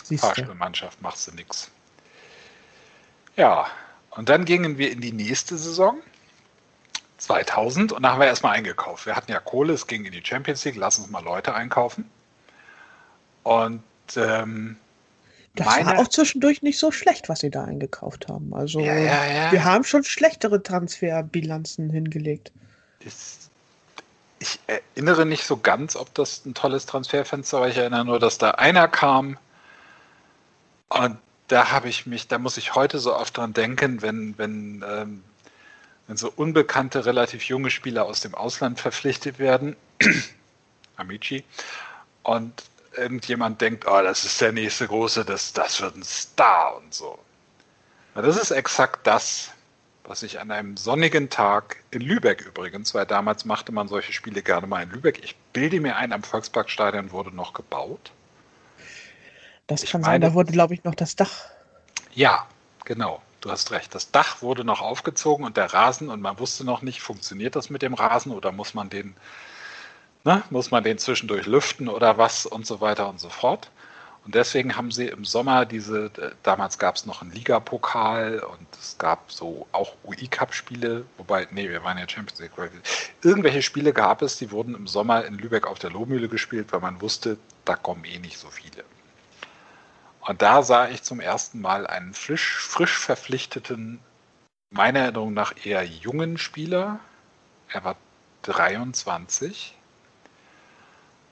siehst 0.04 0.24
du. 0.24 0.28
Fahrstuhlmannschaft 0.28 1.02
machst 1.02 1.28
du 1.28 1.32
nix. 1.36 1.70
Ja, 3.36 3.68
und 4.12 4.30
dann 4.30 4.46
gingen 4.46 4.78
wir 4.78 4.92
in 4.92 5.02
die 5.02 5.12
nächste 5.14 5.58
Saison. 5.58 5.98
2000 7.18 7.92
und 7.92 8.04
da 8.04 8.12
haben 8.14 8.20
wir 8.22 8.28
erstmal 8.28 8.56
eingekauft. 8.56 9.06
Wir 9.06 9.16
hatten 9.16 9.32
ja 9.32 9.40
Kohle, 9.42 9.74
es 9.74 9.88
ging 9.88 10.06
in 10.06 10.14
die 10.14 10.24
Champions 10.24 10.64
League, 10.64 10.78
lass 10.78 10.98
uns 11.00 11.10
mal 11.10 11.22
Leute 11.24 11.54
einkaufen. 11.54 12.10
Und 13.44 13.84
ähm, 14.16 14.78
Das 15.56 15.66
meine- 15.68 15.86
war 15.86 16.00
auch 16.00 16.08
zwischendurch 16.08 16.62
nicht 16.62 16.80
so 16.80 16.92
schlecht, 16.94 17.28
was 17.28 17.40
sie 17.42 17.50
da 17.52 17.66
eingekauft 17.66 18.30
haben. 18.30 18.54
Also 18.54 18.80
Ja, 18.80 18.96
ja, 18.96 19.26
ja. 19.26 19.52
wir 19.52 19.66
haben 19.66 19.84
schon 19.84 20.06
schlechtere 20.06 20.64
Transferbilanzen 20.64 21.90
hingelegt. 21.90 22.54
ist, 23.02 23.49
ich 24.40 24.60
erinnere 24.68 25.26
nicht 25.26 25.44
so 25.44 25.58
ganz, 25.58 25.96
ob 25.96 26.14
das 26.14 26.46
ein 26.46 26.54
tolles 26.54 26.86
Transferfenster 26.86 27.60
war. 27.60 27.68
Ich 27.68 27.78
erinnere 27.78 28.06
nur, 28.06 28.20
dass 28.20 28.38
da 28.38 28.52
einer 28.52 28.88
kam 28.88 29.38
und 30.90 31.18
da 31.48 31.72
habe 31.72 31.90
ich 31.90 32.06
mich, 32.06 32.28
da 32.28 32.38
muss 32.38 32.58
ich 32.58 32.76
heute 32.76 33.00
so 33.00 33.16
oft 33.16 33.38
dran 33.38 33.54
denken, 33.54 34.02
wenn, 34.02 34.38
wenn, 34.38 34.84
ähm, 34.88 35.24
wenn 36.08 36.18
so 36.18 36.32
unbekannte, 36.36 37.06
relativ 37.06 37.44
junge 37.44 37.70
Spieler 37.70 38.06
aus 38.06 38.22
dem 38.22 38.36
Ausland 38.36 38.80
verpflichtet 38.80 39.40
werden, 39.40 39.76
Amici, 40.96 41.44
und 42.24 42.64
irgendjemand 42.96 43.62
denkt, 43.62 43.86
oh, 43.88 44.02
das 44.02 44.24
ist 44.26 44.40
der 44.42 44.52
nächste 44.52 44.88
große, 44.88 45.26
das, 45.26 45.54
das 45.54 45.82
wird 45.82 45.96
ein 45.96 46.04
Star 46.04 46.78
und 46.78 46.94
so. 46.94 47.18
Na, 48.16 48.22
das 48.22 48.38
ist 48.38 48.52
exakt 48.52 49.06
das, 49.06 49.52
was 50.10 50.24
ich 50.24 50.40
an 50.40 50.50
einem 50.50 50.76
sonnigen 50.76 51.30
Tag 51.30 51.78
in 51.92 52.02
Lübeck 52.02 52.42
übrigens, 52.42 52.96
weil 52.96 53.06
damals 53.06 53.46
machte 53.46 53.72
man 53.72 53.88
solche 53.88 54.12
Spiele 54.12 54.42
gerne 54.42 54.66
mal 54.66 54.82
in 54.82 54.90
Lübeck. 54.90 55.24
Ich 55.24 55.36
bilde 55.54 55.80
mir 55.80 55.98
ein, 55.98 56.12
am 56.14 56.24
Volksparkstadion 56.24 57.12
wurde 57.12 57.34
noch 57.34 57.54
gebaut. 57.54 58.12
Das 59.68 59.84
Ich 59.84 59.92
kann 59.92 60.02
sein, 60.02 60.14
meine- 60.14 60.26
da 60.26 60.34
wurde, 60.34 60.52
glaube 60.52 60.74
ich, 60.74 60.84
noch 60.84 60.96
das 60.96 61.16
Dach. 61.16 61.46
Ja, 62.16 62.48
genau. 62.86 63.22
Du 63.42 63.52
hast 63.52 63.70
recht. 63.70 63.94
Das 63.94 64.10
Dach 64.10 64.42
wurde 64.42 64.64
noch 64.66 64.82
aufgezogen 64.82 65.46
und 65.46 65.58
der 65.58 65.72
Rasen 65.72 66.10
und 66.10 66.22
man 66.22 66.40
wusste 66.40 66.66
noch 66.66 66.82
nicht, 66.82 67.02
funktioniert 67.02 67.56
das 67.56 67.70
mit 67.70 67.84
dem 67.84 67.94
Rasen 67.94 68.32
oder 68.32 68.52
muss 68.52 68.74
man 68.74 68.90
den, 68.90 69.16
ne, 70.24 70.42
muss 70.50 70.72
man 70.72 70.84
den 70.84 70.98
zwischendurch 70.98 71.46
lüften 71.46 71.88
oder 71.88 72.18
was 72.18 72.48
und 72.48 72.66
so 72.66 72.82
weiter 72.82 73.08
und 73.10 73.20
so 73.20 73.30
fort. 73.30 73.70
Und 74.30 74.36
deswegen 74.36 74.76
haben 74.76 74.92
sie 74.92 75.08
im 75.08 75.26
Sommer 75.26 75.66
diese, 75.66 76.12
äh, 76.20 76.30
damals 76.44 76.78
gab 76.78 76.98
es 76.98 77.08
noch 77.08 77.24
einen 77.24 77.32
Ligapokal 77.32 78.42
und 78.42 78.68
es 78.80 78.96
gab 79.00 79.32
so 79.32 79.66
auch 79.72 79.96
UI-Cup-Spiele, 80.04 81.04
wobei, 81.18 81.48
nee, 81.50 81.68
wir 81.68 81.84
waren 81.84 81.98
ja 81.98 82.08
Champions 82.08 82.40
League. 82.40 82.52
Irgendwelche 83.24 83.64
Spiele 83.64 83.92
gab 83.92 84.22
es, 84.22 84.38
die 84.38 84.52
wurden 84.52 84.76
im 84.76 84.86
Sommer 84.86 85.26
in 85.26 85.34
Lübeck 85.40 85.66
auf 85.66 85.80
der 85.80 85.90
Lohmühle 85.90 86.30
gespielt, 86.30 86.72
weil 86.72 86.80
man 86.80 87.02
wusste, 87.02 87.40
da 87.66 87.76
kommen 87.76 88.06
eh 88.06 88.20
nicht 88.20 88.38
so 88.38 88.52
viele. 88.52 88.84
Und 90.20 90.44
da 90.44 90.62
sah 90.62 90.88
ich 90.90 91.02
zum 91.02 91.20
ersten 91.20 91.60
Mal 91.60 91.88
einen 91.88 92.14
frisch, 92.14 92.56
frisch 92.56 93.00
verpflichteten, 93.00 94.00
meiner 94.70 95.00
Erinnerung 95.00 95.34
nach 95.34 95.56
eher 95.66 95.84
jungen 95.84 96.38
Spieler. 96.38 97.00
Er 97.70 97.84
war 97.84 97.96
23. 98.44 99.76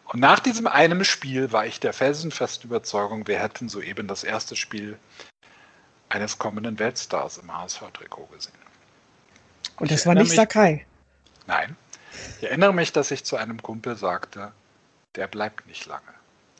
Und 0.09 0.19
nach 0.21 0.39
diesem 0.39 0.67
einem 0.67 1.03
Spiel 1.03 1.51
war 1.51 1.65
ich 1.65 1.79
der 1.79 1.93
felsenfesten 1.93 2.69
Überzeugung, 2.69 3.27
wir 3.27 3.39
hätten 3.39 3.67
soeben 3.69 4.07
das 4.07 4.23
erste 4.23 4.55
Spiel 4.55 4.97
eines 6.09 6.37
kommenden 6.39 6.79
Weltstars 6.79 7.37
im 7.37 7.53
HSV-Trikot 7.53 8.27
gesehen. 8.27 8.53
Und 9.79 9.91
das 9.91 10.05
war 10.05 10.15
nicht 10.15 10.29
mich- 10.29 10.35
Sakai. 10.35 10.85
Nein. 11.45 11.75
Ich 12.39 12.47
erinnere 12.47 12.73
mich, 12.73 12.93
dass 12.93 13.11
ich 13.11 13.25
zu 13.25 13.35
einem 13.35 13.61
Kumpel 13.61 13.95
sagte, 13.95 14.51
der 15.15 15.27
bleibt 15.27 15.67
nicht 15.67 15.85
lange. 15.85 16.01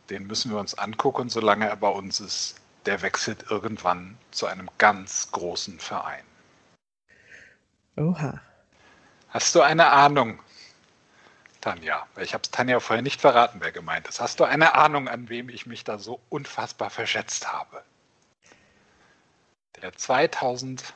Den 0.10 0.28
müssen 0.28 0.52
wir 0.52 0.60
uns 0.60 0.78
angucken, 0.78 1.30
solange 1.30 1.68
er 1.68 1.76
bei 1.78 1.90
uns 1.90 2.20
ist. 2.20 2.56
Der 2.86 3.02
wechselt 3.02 3.46
irgendwann 3.50 4.18
zu 4.32 4.46
einem 4.46 4.70
ganz 4.78 5.32
großen 5.32 5.80
Verein. 5.80 6.24
Oha. 7.98 8.40
Hast 9.30 9.56
du 9.56 9.62
eine 9.62 9.88
Ahnung, 9.92 10.40
Tanja? 11.68 12.08
Ich 12.22 12.34
habe 12.34 12.44
es 12.44 12.52
Tanja 12.52 12.80
vorher 12.80 13.04
nicht 13.04 13.20
verraten, 13.20 13.60
wer 13.62 13.74
gemeint 13.74 14.08
ist. 14.08 14.22
Hast 14.22 14.40
du 14.40 14.46
eine 14.46 14.76
Ahnung, 14.76 15.10
an 15.10 15.28
wem 15.28 15.50
ich 15.50 15.66
mich 15.66 15.84
da 15.84 16.00
so 16.00 16.22
unfassbar 16.30 16.90
verschätzt 16.90 17.52
habe? 17.52 17.84
Der 19.82 19.92
2000. 19.94 20.94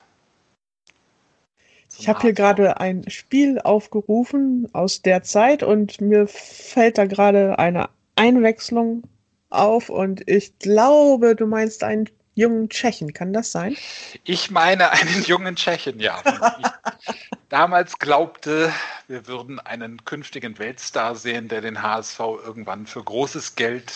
Ich 1.99 2.07
habe 2.07 2.21
hier 2.21 2.33
gerade 2.33 2.79
ein 2.79 3.09
Spiel 3.09 3.59
aufgerufen 3.59 4.69
aus 4.73 5.01
der 5.01 5.23
Zeit 5.23 5.61
und 5.61 5.99
mir 5.99 6.27
fällt 6.27 6.97
da 6.97 7.05
gerade 7.05 7.59
eine 7.59 7.89
Einwechslung 8.15 9.03
auf 9.49 9.89
und 9.89 10.25
ich 10.27 10.57
glaube, 10.59 11.35
du 11.35 11.47
meinst 11.47 11.83
einen 11.83 12.09
jungen 12.35 12.69
Tschechen. 12.69 13.13
Kann 13.13 13.33
das 13.33 13.51
sein? 13.51 13.75
Ich 14.23 14.51
meine 14.51 14.91
einen 14.91 15.23
jungen 15.23 15.55
Tschechen, 15.55 15.99
ja. 15.99 16.21
damals 17.49 17.99
glaubte, 17.99 18.73
wir 19.07 19.27
würden 19.27 19.59
einen 19.59 20.03
künftigen 20.05 20.57
Weltstar 20.57 21.15
sehen, 21.15 21.47
der 21.47 21.61
den 21.61 21.81
HSV 21.81 22.19
irgendwann 22.19 22.87
für 22.87 23.03
großes 23.03 23.55
Geld. 23.55 23.91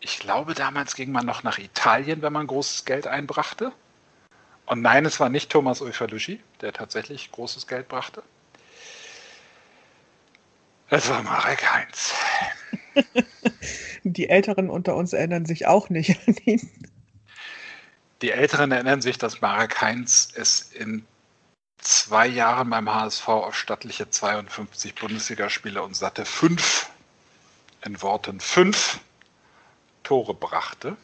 Ich 0.00 0.18
glaube, 0.18 0.54
damals 0.54 0.96
ging 0.96 1.12
man 1.12 1.24
noch 1.24 1.44
nach 1.44 1.58
Italien, 1.58 2.22
wenn 2.22 2.32
man 2.32 2.48
großes 2.48 2.84
Geld 2.84 3.06
einbrachte. 3.06 3.72
Und 4.66 4.82
nein, 4.82 5.04
es 5.04 5.20
war 5.20 5.28
nicht 5.28 5.50
Thomas 5.50 5.80
Eufalushi, 5.80 6.40
der 6.60 6.72
tatsächlich 6.72 7.30
großes 7.30 7.66
Geld 7.66 7.88
brachte. 7.88 8.22
Es 10.88 11.08
war 11.08 11.22
Marek 11.22 11.72
Heinz. 11.72 12.14
Die 14.04 14.28
Älteren 14.28 14.68
unter 14.68 14.96
uns 14.96 15.12
erinnern 15.12 15.46
sich 15.46 15.66
auch 15.66 15.88
nicht 15.88 16.18
an 16.26 16.36
ihn. 16.44 16.70
Die 18.22 18.30
Älteren 18.30 18.70
erinnern 18.70 19.02
sich, 19.02 19.18
dass 19.18 19.40
Marek 19.40 19.80
Heinz 19.80 20.32
es 20.34 20.70
in 20.72 21.04
zwei 21.78 22.28
Jahren 22.28 22.70
beim 22.70 22.92
HSV 22.92 23.26
auf 23.26 23.56
stattliche 23.56 24.08
52 24.08 24.94
Bundesligaspiele 24.94 25.82
und 25.82 25.96
satte 25.96 26.24
fünf, 26.24 26.88
in 27.84 28.00
Worten 28.00 28.38
fünf 28.38 29.00
Tore 30.04 30.34
brachte. 30.34 30.96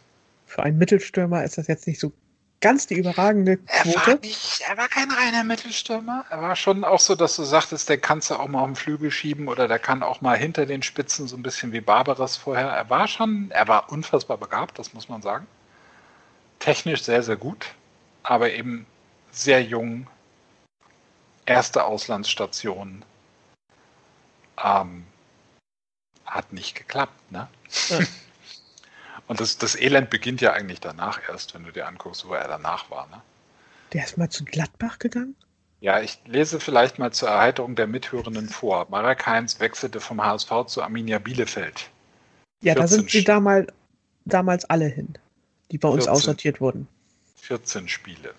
Für 0.47 0.63
einen 0.63 0.79
Mittelstürmer 0.79 1.43
ist 1.43 1.59
das 1.59 1.67
jetzt 1.67 1.89
nicht 1.89 1.99
so 1.99 2.13
ganz 2.61 2.87
die 2.87 2.95
überragende 2.95 3.59
Er 3.67 3.87
war, 3.87 4.03
Quote. 4.05 4.27
nicht, 4.27 4.63
er 4.69 4.77
war 4.77 4.89
kein 4.89 5.11
reiner 5.11 5.43
Mittelstürmer. 5.43 6.25
Er 6.31 6.41
war 6.41 6.55
schon 6.55 6.85
auch 6.85 7.01
so, 7.01 7.17
dass 7.17 7.35
du 7.35 7.43
sagtest, 7.43 7.89
der 7.89 7.99
kannst 7.99 8.31
du 8.31 8.37
auch 8.37 8.49
mal 8.49 8.61
auf 8.61 8.67
den 8.67 8.77
Flügel 8.77 9.11
schieben 9.11 9.49
oder 9.49 9.67
der 9.67 9.79
kann 9.81 10.05
auch 10.05 10.21
mal 10.21 10.37
hinter 10.37 10.67
den 10.67 10.83
Spitzen, 10.83 11.27
so 11.27 11.37
ein 11.37 11.43
bisschen 11.43 11.73
wie 11.73 11.81
Barbaras 11.81 12.37
vorher. 12.37 12.69
Er 12.69 12.89
war 12.91 13.09
schon, 13.09 13.51
er 13.51 13.67
war 13.67 13.91
unfassbar 13.91 14.39
begabt, 14.39 14.79
das 14.79 14.95
muss 14.95 15.09
man 15.09 15.23
sagen. 15.23 15.47
Technisch 16.59 17.03
sehr, 17.03 17.23
sehr 17.23 17.37
gut, 17.37 17.67
aber 18.23 18.53
eben 18.53 18.87
sehr 19.31 19.63
jung. 19.63 20.07
Erste 21.47 21.85
Auslandsstation. 21.85 23.05
Ähm, 24.63 25.07
hat 26.27 26.53
nicht 26.53 26.75
geklappt, 26.75 27.33
ne? 27.33 27.49
Ja. 27.89 28.01
Und 29.29 29.41
das, 29.41 29.59
das 29.59 29.77
Elend 29.77 30.09
beginnt 30.09 30.41
ja 30.41 30.55
eigentlich 30.55 30.81
danach 30.81 31.21
erst, 31.29 31.55
wenn 31.55 31.65
du 31.65 31.71
dir 31.71 31.87
anguckst, 31.87 32.27
wo 32.27 32.33
er 32.33 32.49
danach 32.49 32.91
war. 32.91 33.07
Ne? 33.09 33.21
Der 33.93 34.05
ist 34.05 34.17
mal 34.17 34.31
zu 34.31 34.45
Gladbach 34.45 34.99
gegangen? 34.99 35.37
Ja, 35.81 36.01
ich 36.01 36.19
lese 36.25 36.59
vielleicht 36.59 36.99
mal 36.99 37.13
zur 37.13 37.29
Erheiterung 37.29 37.77
der 37.77 37.87
Mithörenden 37.87 38.49
vor. 38.49 38.87
Marek 38.91 39.27
Heinz 39.27 39.61
wechselte 39.61 40.01
vom 40.01 40.25
HSV 40.25 40.51
zu 40.67 40.83
Arminia 40.83 41.19
Bielefeld. 41.19 41.91
Ja, 42.63 42.75
da 42.75 42.81
14 42.81 42.99
sind 42.99 43.11
sie 43.11 43.25
damals, 43.25 43.73
damals 44.25 44.65
alle 44.65 44.87
hin, 44.87 45.15
die 45.71 45.79
bei 45.79 45.89
uns 45.89 46.05
14. 46.05 46.13
aussortiert 46.13 46.61
wurden. 46.61 46.89
14 47.37 47.89
Spiele. 47.89 48.35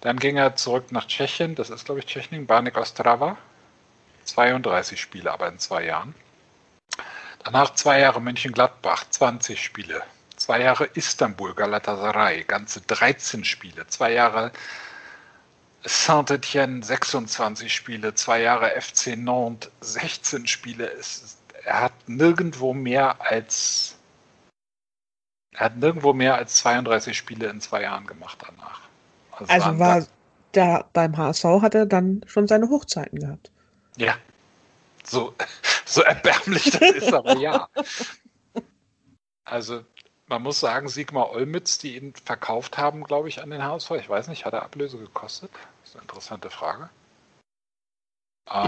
Dann 0.00 0.18
ging 0.18 0.36
er 0.36 0.56
zurück 0.56 0.92
nach 0.92 1.06
Tschechien, 1.06 1.54
das 1.54 1.70
ist 1.70 1.84
glaube 1.86 2.00
ich 2.00 2.06
Tschechien, 2.06 2.46
Barnik 2.46 2.76
Ostrava. 2.76 3.38
32 4.24 5.00
Spiele, 5.00 5.32
aber 5.32 5.48
in 5.48 5.58
zwei 5.58 5.84
Jahren. 5.84 6.14
Danach 7.44 7.74
zwei 7.74 8.00
Jahre 8.00 8.20
Mönchengladbach, 8.20 9.08
20 9.08 9.62
Spiele. 9.62 10.02
Zwei 10.36 10.60
Jahre 10.62 10.86
Istanbul, 10.94 11.54
Galatasaray, 11.54 12.44
ganze 12.44 12.80
13 12.82 13.44
Spiele. 13.44 13.86
Zwei 13.86 14.12
Jahre 14.12 14.52
Saint-Etienne, 15.84 16.82
26 16.82 17.72
Spiele. 17.72 18.14
Zwei 18.14 18.42
Jahre 18.42 18.80
FC 18.80 19.16
Nantes, 19.16 19.70
16 19.80 20.46
Spiele. 20.46 20.90
Es, 20.92 21.38
er 21.64 21.82
hat 21.82 21.92
nirgendwo 22.06 22.74
mehr 22.74 23.20
als 23.20 23.95
er 25.56 25.66
hat 25.66 25.76
nirgendwo 25.76 26.12
mehr 26.12 26.36
als 26.36 26.56
32 26.56 27.16
Spiele 27.16 27.48
in 27.48 27.60
zwei 27.60 27.82
Jahren 27.82 28.06
gemacht 28.06 28.38
danach. 28.46 28.82
Also, 29.32 29.52
also 29.52 29.78
war 29.78 30.06
da 30.52 30.88
beim 30.92 31.16
HSV 31.16 31.44
hat 31.62 31.74
er 31.74 31.86
dann 31.86 32.22
schon 32.26 32.46
seine 32.46 32.68
Hochzeiten 32.68 33.18
gehabt. 33.18 33.50
Ja. 33.96 34.16
So, 35.02 35.34
so 35.86 36.02
erbärmlich 36.02 36.70
das 36.70 36.90
ist, 36.90 37.12
aber 37.12 37.36
ja. 37.36 37.68
Also 39.44 39.84
man 40.26 40.42
muss 40.42 40.60
sagen, 40.60 40.88
Sigmar 40.88 41.30
Olmitz, 41.30 41.78
die 41.78 41.96
ihn 41.96 42.12
verkauft 42.14 42.78
haben, 42.78 43.04
glaube 43.04 43.28
ich, 43.28 43.40
an 43.40 43.50
den 43.50 43.62
HSV. 43.62 43.92
Ich 43.92 44.08
weiß 44.08 44.28
nicht, 44.28 44.44
hat 44.44 44.52
er 44.52 44.62
Ablöse 44.62 44.98
gekostet? 44.98 45.50
Das 45.52 45.90
ist 45.90 45.96
eine 45.96 46.02
interessante 46.02 46.50
Frage. 46.50 46.90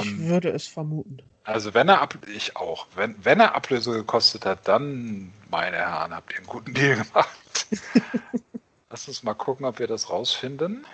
Ich 0.00 0.06
ähm, 0.06 0.28
würde 0.28 0.50
es 0.50 0.66
vermuten. 0.66 1.18
Also 1.48 1.72
wenn 1.72 1.88
er 1.88 2.02
ab, 2.02 2.14
ich 2.26 2.56
auch, 2.56 2.86
wenn, 2.94 3.24
wenn 3.24 3.40
er 3.40 3.54
Ablöse 3.54 3.92
gekostet 3.92 4.44
hat, 4.44 4.68
dann, 4.68 5.32
meine 5.48 5.78
Herren, 5.78 6.14
habt 6.14 6.30
ihr 6.30 6.36
einen 6.40 6.46
guten 6.46 6.74
Deal 6.74 7.02
gemacht. 7.02 7.66
Lass 8.90 9.08
uns 9.08 9.22
mal 9.22 9.32
gucken, 9.32 9.64
ob 9.64 9.78
wir 9.78 9.86
das 9.86 10.10
rausfinden. 10.10 10.86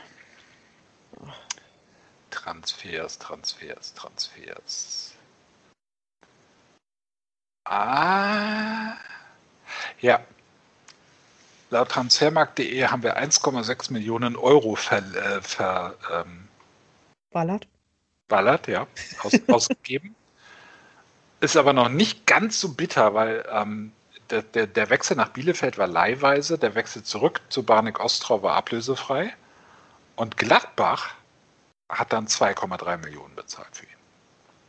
Transfers, 2.30 3.18
Transfers, 3.18 3.94
Transfers. 3.94 5.14
Ah, 7.64 8.94
ja. 10.00 10.20
Laut 11.70 11.88
transfermarkt.de 11.88 12.86
haben 12.86 13.02
wir 13.02 13.18
1,6 13.18 13.92
Millionen 13.92 14.36
Euro 14.36 14.76
ver, 14.76 14.98
äh, 14.98 15.42
ver 15.42 15.96
ähm, 16.12 16.46
ballert. 17.32 17.66
Ballert, 18.28 18.68
ja, 18.68 18.86
aus, 19.24 19.32
ausgegeben. 19.48 20.14
Ist 21.44 21.58
aber 21.58 21.74
noch 21.74 21.90
nicht 21.90 22.26
ganz 22.26 22.58
so 22.58 22.70
bitter, 22.70 23.12
weil 23.12 23.44
ähm, 23.52 23.92
der, 24.30 24.40
der, 24.40 24.66
der, 24.66 24.88
Wechsel 24.88 25.14
nach 25.14 25.28
Bielefeld 25.28 25.76
war 25.76 25.86
leihweise, 25.86 26.56
der 26.56 26.74
Wechsel 26.74 27.02
zurück 27.02 27.42
zu 27.50 27.64
Barnik 27.64 28.00
Ostrau 28.00 28.42
war 28.42 28.56
ablösefrei 28.56 29.30
und 30.16 30.38
Gladbach 30.38 31.14
hat 31.90 32.14
dann 32.14 32.28
2,3 32.28 32.96
Millionen 32.96 33.34
bezahlt 33.34 33.68
für 33.72 33.84
ihn. 33.84 33.92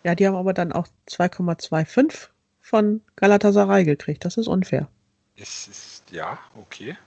Ja, 0.04 0.16
die 0.16 0.28
haben 0.28 0.36
aber 0.36 0.52
dann 0.52 0.74
auch 0.74 0.86
2,25 1.08 2.28
von 2.60 3.02
Galatasaray 3.16 3.86
gekriegt. 3.86 4.26
Das 4.26 4.36
ist 4.36 4.48
unfair. 4.48 4.90
Es 5.38 5.70
ist, 5.70 6.04
ja, 6.12 6.38
okay. 6.58 6.98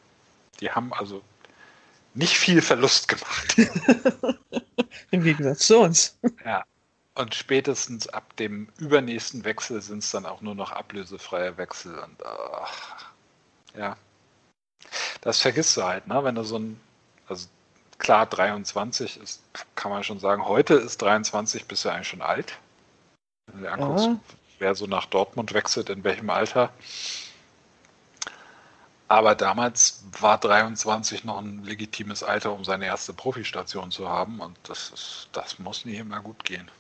Die 0.61 0.71
haben 0.71 0.95
also 0.95 1.21
nicht 2.15 2.39
viel 2.39 2.63
Verlust 2.63 3.07
gemacht. 3.07 3.55
Im 5.11 5.23
Gegensatz 5.23 5.67
zu 5.67 5.79
uns. 5.79 6.19
Ja. 6.43 6.65
Und 7.19 7.35
spätestens 7.35 8.09
ab 8.09 8.37
dem 8.37 8.69
übernächsten 8.79 9.45
Wechsel 9.45 9.83
sind 9.83 10.05
es 10.05 10.11
dann 10.13 10.25
auch 10.25 10.41
nur 10.41 10.55
noch 10.55 10.71
ablösefreie 10.71 11.57
Wechsel. 11.57 11.99
Und 11.99 12.25
ach, 12.25 13.07
ja. 13.77 13.97
Das 15.23 15.41
vergisst 15.41 15.77
du 15.77 15.83
halt, 15.83 16.07
ne? 16.07 16.23
Wenn 16.23 16.37
du 16.37 16.45
so 16.45 16.61
ein, 16.61 16.81
also 17.27 17.49
klar, 17.99 18.25
23 18.25 19.21
ist, 19.21 19.43
kann 19.75 19.91
man 19.91 20.05
schon 20.05 20.21
sagen, 20.21 20.47
heute 20.47 20.75
ist 20.75 21.03
23, 21.03 21.67
bist 21.67 21.85
du 21.85 21.89
eigentlich 21.89 22.07
schon 22.07 22.23
alt. 22.23 22.57
Wenn 23.49 23.63
du 23.63 23.67
dir 23.67 23.73
anguckst, 23.73 24.07
ja. 24.07 24.21
wer 24.61 24.77
so 24.77 24.87
nach 24.87 25.07
Dortmund 25.07 25.53
wechselt, 25.55 25.91
in 25.91 26.05
welchem 26.05 26.31
Alter. 26.31 26.71
Aber 29.09 29.35
damals 29.35 30.05
war 30.21 30.39
23 30.39 31.25
noch 31.25 31.39
ein 31.39 31.65
legitimes 31.65 32.23
Alter, 32.23 32.53
um 32.53 32.63
seine 32.63 32.87
erste 32.87 33.13
Profistation 33.13 33.91
zu 33.91 34.09
haben. 34.09 34.39
Und 34.39 34.57
das, 34.63 34.91
ist, 34.91 35.29
das 35.33 35.59
muss 35.59 35.85
nicht 35.85 35.99
immer 35.99 36.21
gut 36.21 36.45
gehen. 36.45 36.71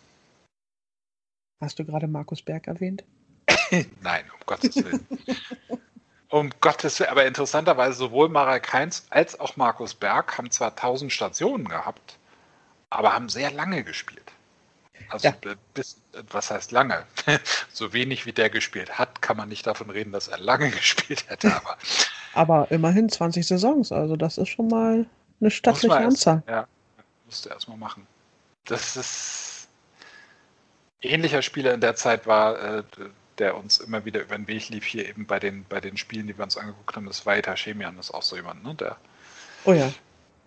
Hast 1.61 1.79
du 1.79 1.85
gerade 1.85 2.07
Markus 2.07 2.43
Berg 2.43 2.67
erwähnt? 2.69 3.05
Nein, 4.01 4.25
um 4.33 4.41
Gottes 4.47 4.77
Willen. 4.77 5.07
um 6.29 6.51
Gottes 6.61 7.01
Willen. 7.01 7.11
Aber 7.11 7.27
interessanterweise 7.27 7.99
sowohl 7.99 8.29
Marek 8.29 8.73
Heinz 8.73 9.07
als 9.11 9.39
auch 9.41 9.57
Markus 9.57 9.95
Berg 9.95 10.39
haben 10.39 10.51
zwar 10.51 10.71
1000 10.71 11.13
Stationen 11.13 11.69
gehabt, 11.69 12.19
aber 12.91 13.13
haben 13.13 13.29
sehr 13.29 13.51
lange 13.51 13.83
gespielt. 13.83 14.33
Also 15.11 15.29
ja. 15.29 15.35
bis, 15.75 16.01
was 16.31 16.51
heißt 16.51 16.71
lange? 16.71 17.05
so 17.73 17.93
wenig 17.93 18.27
wie 18.27 18.33
der 18.33 18.51
gespielt 18.51 18.99
hat, 18.99 19.23
kann 19.23 19.37
man 19.37 19.49
nicht 19.49 19.67
davon 19.67 19.91
reden, 19.91 20.13
dass 20.13 20.29
er 20.29 20.39
lange 20.39 20.71
gespielt 20.71 21.29
hätte. 21.29 21.55
Aber, 21.55 21.77
aber 22.35 22.71
immerhin 22.71 23.09
20 23.09 23.47
Saisons, 23.47 23.91
also 23.91 24.17
das 24.17 24.39
ist 24.39 24.49
schon 24.49 24.69
mal 24.69 25.07
eine 25.41 25.51
stattliche 25.51 25.97
Anzahl. 25.97 26.43
Ja, 26.47 26.67
musste 27.25 27.49
erstmal 27.49 27.79
machen. 27.79 28.07
Das 28.65 28.97
ist 28.97 29.58
ähnlicher 31.01 31.43
Spieler 31.43 31.75
in 31.75 31.81
der 31.81 31.97
Zeit 31.97 32.27
war, 32.27 32.79
äh, 32.79 32.83
der 33.39 33.57
uns 33.57 33.79
immer 33.79 34.05
wieder 34.05 34.21
über 34.21 34.37
den 34.37 34.49
Weg 34.49 34.69
lief, 34.69 34.85
hier 34.85 35.09
eben 35.09 35.27
bei 35.27 35.39
den, 35.39 35.65
bei 35.69 35.81
den 35.81 35.97
Spielen, 35.97 36.27
die 36.27 36.37
wir 36.37 36.45
uns 36.45 36.57
angeguckt 36.57 36.97
haben, 36.97 37.07
das 37.07 37.25
war 37.25 37.37
Ita 37.39 37.55
Chemian, 37.55 37.97
das 37.97 38.07
ist 38.07 38.15
auch 38.15 38.23
so 38.23 38.37
jemand, 38.37 38.65
ne, 38.65 38.75
der 38.75 38.97
oh 39.65 39.73
ja. 39.73 39.93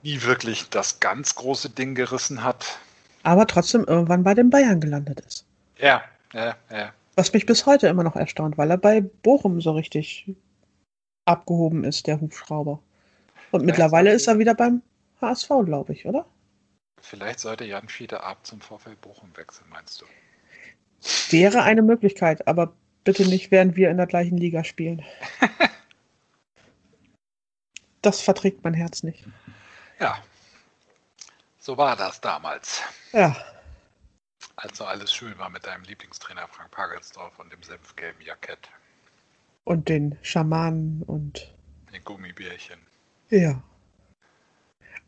nie 0.03 0.21
wirklich 0.23 0.69
das 0.69 0.99
ganz 0.99 1.35
große 1.35 1.69
Ding 1.69 1.95
gerissen 1.95 2.43
hat. 2.43 2.79
Aber 3.23 3.47
trotzdem 3.47 3.85
irgendwann 3.85 4.23
bei 4.23 4.33
den 4.33 4.49
Bayern 4.49 4.81
gelandet 4.81 5.21
ist. 5.21 5.45
Ja, 5.77 6.03
ja, 6.33 6.55
ja. 6.69 6.93
Was 7.15 7.33
mich 7.33 7.45
bis 7.45 7.65
heute 7.65 7.87
immer 7.87 8.03
noch 8.03 8.15
erstaunt, 8.15 8.57
weil 8.57 8.71
er 8.71 8.77
bei 8.77 9.01
Bochum 9.01 9.61
so 9.61 9.71
richtig 9.71 10.33
abgehoben 11.25 11.83
ist, 11.83 12.07
der 12.07 12.19
Hubschrauber. 12.19 12.79
Und 13.51 13.65
mittlerweile 13.65 14.11
ist 14.11 14.27
er 14.27 14.39
wieder 14.39 14.55
beim 14.55 14.81
HSV, 15.19 15.49
glaube 15.65 15.93
ich, 15.93 16.05
oder? 16.05 16.25
Vielleicht 17.01 17.39
sollte 17.39 17.65
Jan 17.65 17.89
Fiete 17.89 18.23
ab 18.23 18.45
zum 18.45 18.61
Vorfeld 18.61 19.01
Bochum 19.01 19.29
wechseln, 19.35 19.67
meinst 19.69 20.01
du? 20.01 20.05
Wäre 21.29 21.63
eine 21.63 21.81
Möglichkeit, 21.81 22.47
aber 22.47 22.73
bitte 23.03 23.27
nicht, 23.27 23.51
während 23.51 23.75
wir 23.75 23.89
in 23.89 23.97
der 23.97 24.07
gleichen 24.07 24.37
Liga 24.37 24.63
spielen. 24.63 25.03
das 28.01 28.21
verträgt 28.21 28.63
mein 28.63 28.73
Herz 28.73 29.03
nicht. 29.03 29.25
Ja, 29.99 30.21
so 31.61 31.77
war 31.77 31.95
das 31.95 32.19
damals. 32.19 32.81
Ja. 33.13 33.35
Also 34.55 34.83
alles 34.83 35.13
schön 35.13 35.37
war 35.37 35.51
mit 35.51 35.63
deinem 35.65 35.83
Lieblingstrainer 35.83 36.47
Frank 36.47 36.71
Pagelsdorf 36.71 37.37
und 37.37 37.53
dem 37.53 37.61
senfgelben 37.61 38.19
Jackett. 38.25 38.67
Und 39.63 39.87
den 39.87 40.17
Schamanen 40.23 41.03
und 41.03 41.53
den 41.93 42.03
Gummibärchen. 42.03 42.79
Ja. 43.29 43.61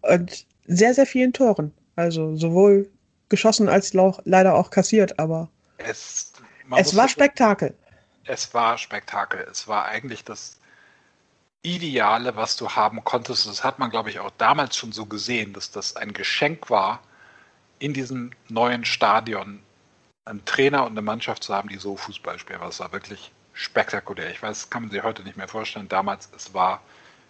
Und 0.01 0.45
sehr, 0.67 0.93
sehr 0.93 1.07
vielen 1.07 1.33
Toren. 1.33 1.73
Also 1.95 2.35
sowohl 2.35 2.87
geschossen 3.29 3.67
als 3.67 3.93
leider 3.93 4.53
auch 4.53 4.69
kassiert, 4.69 5.17
aber 5.17 5.49
es, 5.85 6.33
es 6.77 6.95
war 6.95 7.07
Spektakel. 7.07 7.75
Es 8.25 8.53
war 8.53 8.77
Spektakel. 8.77 9.47
Es 9.51 9.67
war 9.67 9.85
eigentlich 9.85 10.23
das 10.23 10.59
Ideale, 11.61 12.35
was 12.35 12.57
du 12.57 12.69
haben 12.71 13.03
konntest. 13.03 13.47
Das 13.47 13.63
hat 13.63 13.79
man, 13.79 13.89
glaube 13.89 14.09
ich, 14.09 14.19
auch 14.19 14.31
damals 14.37 14.75
schon 14.75 14.91
so 14.91 15.05
gesehen, 15.05 15.53
dass 15.53 15.71
das 15.71 15.95
ein 15.95 16.13
Geschenk 16.13 16.69
war, 16.69 17.01
in 17.79 17.93
diesem 17.93 18.31
neuen 18.49 18.85
Stadion 18.85 19.61
einen 20.25 20.45
Trainer 20.45 20.85
und 20.85 20.91
eine 20.91 21.01
Mannschaft 21.01 21.43
zu 21.43 21.53
haben, 21.53 21.69
die 21.69 21.77
so 21.77 21.97
Fußball 21.97 22.39
spielen. 22.39 22.59
Das 22.61 22.79
war 22.79 22.91
wirklich 22.91 23.31
spektakulär. 23.53 24.31
Ich 24.31 24.41
weiß, 24.41 24.61
das 24.61 24.69
kann 24.69 24.83
man 24.83 24.91
sich 24.91 25.03
heute 25.03 25.23
nicht 25.23 25.37
mehr 25.37 25.47
vorstellen. 25.47 25.89
Damals, 25.89 26.29
es 26.35 26.53
war 26.53 26.81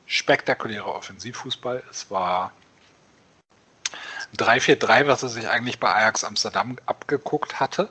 spektakulärer 0.06 0.94
Offensivfußball. 0.94 1.84
Es 1.90 2.10
war 2.12 2.52
3-4-3, 4.38 5.08
was 5.08 5.24
er 5.24 5.30
sich 5.30 5.48
eigentlich 5.48 5.80
bei 5.80 5.94
Ajax 5.94 6.24
Amsterdam 6.24 6.78
abgeguckt 6.86 7.60
hatte. 7.60 7.90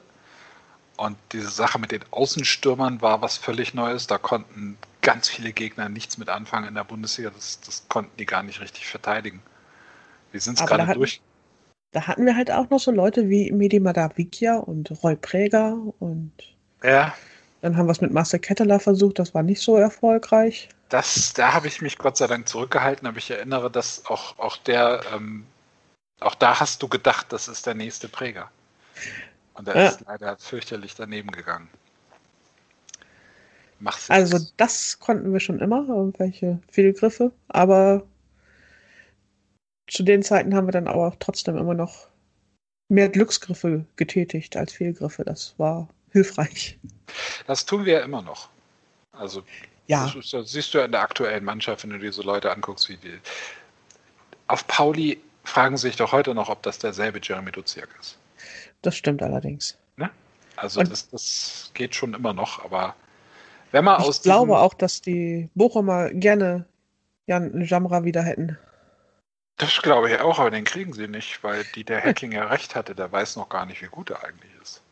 Und 1.02 1.16
diese 1.32 1.50
Sache 1.50 1.80
mit 1.80 1.90
den 1.90 2.04
Außenstürmern 2.12 3.02
war 3.02 3.22
was 3.22 3.36
völlig 3.36 3.74
Neues. 3.74 4.06
Da 4.06 4.18
konnten 4.18 4.78
ganz 5.00 5.28
viele 5.28 5.52
Gegner 5.52 5.88
nichts 5.88 6.16
mit 6.16 6.28
anfangen 6.28 6.68
in 6.68 6.76
der 6.76 6.84
Bundesliga. 6.84 7.30
Das, 7.30 7.60
das 7.60 7.88
konnten 7.88 8.16
die 8.18 8.24
gar 8.24 8.44
nicht 8.44 8.60
richtig 8.60 8.86
verteidigen. 8.86 9.42
Wir 10.30 10.40
sind 10.40 10.60
es 10.60 10.64
gerade 10.64 10.94
durch. 10.94 11.20
Da 11.90 12.06
hatten 12.06 12.24
wir 12.24 12.36
halt 12.36 12.52
auch 12.52 12.70
noch 12.70 12.78
so 12.78 12.92
Leute 12.92 13.28
wie 13.28 13.50
Medi 13.50 13.80
Madavikia 13.80 14.58
und 14.58 14.92
Roy 15.02 15.16
Präger 15.16 15.76
und 15.98 16.32
ja. 16.84 17.12
dann 17.62 17.76
haben 17.76 17.86
wir 17.86 17.92
es 17.92 18.00
mit 18.00 18.12
Marcel 18.12 18.38
Ketteler 18.38 18.78
versucht, 18.78 19.18
das 19.18 19.34
war 19.34 19.42
nicht 19.42 19.60
so 19.60 19.76
erfolgreich. 19.76 20.68
Das, 20.88 21.32
da 21.32 21.52
habe 21.52 21.66
ich 21.66 21.82
mich 21.82 21.98
Gott 21.98 22.16
sei 22.16 22.28
Dank 22.28 22.48
zurückgehalten, 22.48 23.08
aber 23.08 23.18
ich 23.18 23.28
erinnere, 23.28 23.72
dass 23.72 24.06
auch, 24.06 24.38
auch 24.38 24.56
der, 24.56 25.00
ähm, 25.12 25.46
auch 26.20 26.36
da 26.36 26.60
hast 26.60 26.80
du 26.80 26.86
gedacht, 26.86 27.26
das 27.30 27.48
ist 27.48 27.66
der 27.66 27.74
nächste 27.74 28.08
Präger. 28.08 28.50
Und 29.54 29.68
er 29.68 29.76
ja. 29.76 29.88
ist 29.88 30.00
leider 30.06 30.36
fürchterlich 30.38 30.94
daneben 30.94 31.30
gegangen. 31.30 31.68
Mach's 33.80 34.08
also 34.10 34.38
das 34.56 34.98
konnten 35.00 35.32
wir 35.32 35.40
schon 35.40 35.60
immer, 35.60 35.86
irgendwelche 35.88 36.60
Fehlgriffe, 36.70 37.32
aber 37.48 38.06
zu 39.88 40.04
den 40.04 40.22
Zeiten 40.22 40.54
haben 40.54 40.68
wir 40.68 40.72
dann 40.72 40.86
aber 40.86 41.16
trotzdem 41.18 41.56
immer 41.58 41.74
noch 41.74 42.08
mehr 42.88 43.08
Glücksgriffe 43.08 43.84
getätigt 43.96 44.56
als 44.56 44.72
Fehlgriffe. 44.72 45.24
Das 45.24 45.54
war 45.58 45.88
hilfreich. 46.12 46.78
Das 47.46 47.66
tun 47.66 47.84
wir 47.84 47.94
ja 47.94 48.00
immer 48.00 48.22
noch. 48.22 48.48
Also 49.12 49.42
Ja, 49.86 50.06
das, 50.06 50.14
ist, 50.14 50.32
das 50.32 50.52
siehst 50.52 50.72
du 50.72 50.78
ja 50.78 50.84
in 50.84 50.92
der 50.92 51.02
aktuellen 51.02 51.44
Mannschaft, 51.44 51.82
wenn 51.82 51.90
du 51.90 51.98
dir 51.98 52.12
so 52.12 52.22
Leute 52.22 52.52
anguckst 52.52 52.88
wie 52.88 52.96
die. 52.96 53.18
Auf 54.46 54.66
Pauli 54.66 55.20
fragen 55.44 55.76
sich 55.76 55.96
doch 55.96 56.12
heute 56.12 56.34
noch, 56.34 56.48
ob 56.48 56.62
das 56.62 56.78
derselbe 56.78 57.20
Jeremy 57.22 57.50
Duziak 57.50 57.88
ist. 58.00 58.18
Das 58.82 58.96
stimmt 58.96 59.22
allerdings. 59.22 59.76
Ne? 59.96 60.10
Also 60.56 60.80
Und- 60.80 60.90
das, 60.90 61.08
das 61.08 61.70
geht 61.74 61.94
schon 61.94 62.14
immer 62.14 62.32
noch, 62.32 62.64
aber 62.64 62.94
wenn 63.70 63.84
man 63.84 64.02
aus 64.02 64.18
Ich 64.18 64.22
glaube 64.22 64.58
auch, 64.58 64.74
dass 64.74 65.00
die 65.00 65.48
Bochumer 65.54 66.10
gerne 66.10 66.66
Jan 67.26 67.64
Jamra 67.64 68.04
wieder 68.04 68.22
hätten. 68.22 68.58
Das 69.56 69.80
glaube 69.80 70.10
ich 70.10 70.20
auch, 70.20 70.38
aber 70.38 70.50
den 70.50 70.64
kriegen 70.64 70.92
sie 70.92 71.08
nicht, 71.08 71.42
weil 71.44 71.64
die 71.74 71.84
der 71.84 72.02
Hacking 72.02 72.32
ja 72.32 72.46
recht 72.46 72.74
hatte, 72.74 72.94
der 72.94 73.10
weiß 73.12 73.36
noch 73.36 73.48
gar 73.48 73.64
nicht, 73.64 73.80
wie 73.80 73.86
gut 73.86 74.10
er 74.10 74.24
eigentlich 74.24 74.50
ist. 74.60 74.82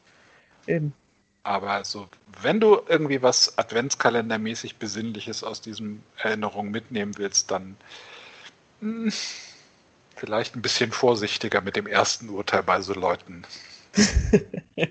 Eben. 0.67 0.95
Aber 1.43 1.71
also, 1.71 2.09
wenn 2.43 2.61
du 2.61 2.81
irgendwie 2.87 3.23
was 3.23 3.57
Adventskalendermäßig 3.59 4.77
Besinnliches 4.77 5.43
aus 5.43 5.61
diesen 5.61 6.03
Erinnerungen 6.19 6.71
mitnehmen 6.71 7.17
willst, 7.17 7.51
dann 7.51 7.77
hm, 8.81 9.13
vielleicht 10.17 10.55
ein 10.55 10.63
bisschen 10.63 10.93
vorsichtiger 10.93 11.63
mit 11.63 11.77
dem 11.77 11.87
ersten 11.87 12.29
Urteil 12.29 12.63
bei 12.63 12.81
so 12.83 12.93
Leuten. 12.93 13.45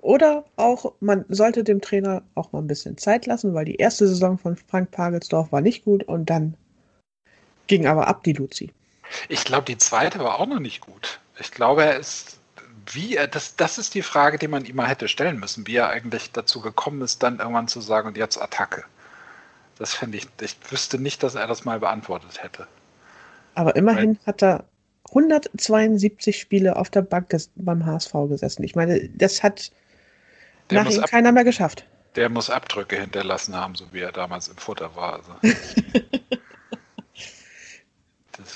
Oder 0.00 0.44
auch, 0.54 0.92
man 1.00 1.24
sollte 1.28 1.64
dem 1.64 1.80
Trainer 1.80 2.22
auch 2.36 2.52
mal 2.52 2.60
ein 2.60 2.68
bisschen 2.68 2.96
Zeit 2.96 3.26
lassen, 3.26 3.54
weil 3.54 3.64
die 3.64 3.74
erste 3.74 4.06
Saison 4.06 4.38
von 4.38 4.56
Frank 4.56 4.92
Pagelsdorf 4.92 5.50
war 5.50 5.60
nicht 5.60 5.84
gut 5.84 6.04
und 6.04 6.30
dann 6.30 6.54
ging 7.66 7.88
aber 7.88 8.06
ab 8.06 8.22
die 8.22 8.34
Luzi. 8.34 8.72
Ich 9.28 9.44
glaube, 9.44 9.64
die 9.64 9.78
zweite 9.78 10.20
war 10.20 10.38
auch 10.38 10.46
noch 10.46 10.60
nicht 10.60 10.80
gut. 10.80 11.18
Ich 11.40 11.50
glaube, 11.50 11.84
er 11.84 11.96
ist, 11.96 12.38
wie 12.92 13.16
er, 13.16 13.26
das, 13.26 13.56
das 13.56 13.78
ist 13.78 13.94
die 13.94 14.02
Frage, 14.02 14.38
die 14.38 14.46
man 14.46 14.64
ihm 14.64 14.76
mal 14.76 14.86
hätte 14.86 15.08
stellen 15.08 15.40
müssen, 15.40 15.66
wie 15.66 15.74
er 15.76 15.88
eigentlich 15.88 16.30
dazu 16.30 16.60
gekommen 16.60 17.02
ist, 17.02 17.24
dann 17.24 17.40
irgendwann 17.40 17.66
zu 17.66 17.80
sagen, 17.80 18.06
und 18.06 18.16
jetzt 18.16 18.40
Attacke. 18.40 18.84
Das 19.76 19.94
fände 19.94 20.18
ich, 20.18 20.28
ich 20.40 20.56
wüsste 20.70 20.98
nicht, 20.98 21.22
dass 21.22 21.34
er 21.34 21.48
das 21.48 21.64
mal 21.64 21.80
beantwortet 21.80 22.42
hätte. 22.42 22.68
Aber 23.54 23.74
immerhin 23.74 24.18
hat 24.24 24.42
er 24.42 24.64
172 25.08 26.38
Spiele 26.38 26.76
auf 26.76 26.90
der 26.90 27.02
Bank 27.02 27.34
beim 27.56 27.86
HSV 27.86 28.12
gesessen. 28.28 28.64
Ich 28.64 28.74
meine, 28.74 29.08
das 29.10 29.42
hat 29.42 29.70
Der 30.70 30.84
nach 30.84 30.90
ihm 30.90 31.02
keiner 31.02 31.32
mehr 31.32 31.44
geschafft. 31.44 31.86
Der 32.16 32.28
muss 32.28 32.50
Abdrücke 32.50 33.00
hinterlassen 33.00 33.54
haben, 33.54 33.74
so 33.74 33.84
wie 33.92 34.00
er 34.00 34.12
damals 34.12 34.48
im 34.48 34.56
Futter 34.56 34.96
war. 34.96 35.14
Also. 35.14 35.32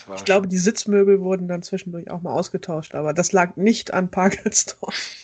war 0.07 0.17
Ich 0.17 0.25
glaube, 0.25 0.49
die 0.49 0.59
Sitzmöbel 0.59 1.21
wurden 1.21 1.49
dann 1.49 1.63
zwischendurch 1.63 2.11
auch 2.11 2.23
mal 2.23 2.33
ausgetauscht, 2.33 2.95
aber 2.95 3.13
das 3.15 3.33
lag 3.33 3.57
nicht 3.57 3.93
an 3.93 4.11
Pagelsdorf. 4.11 5.17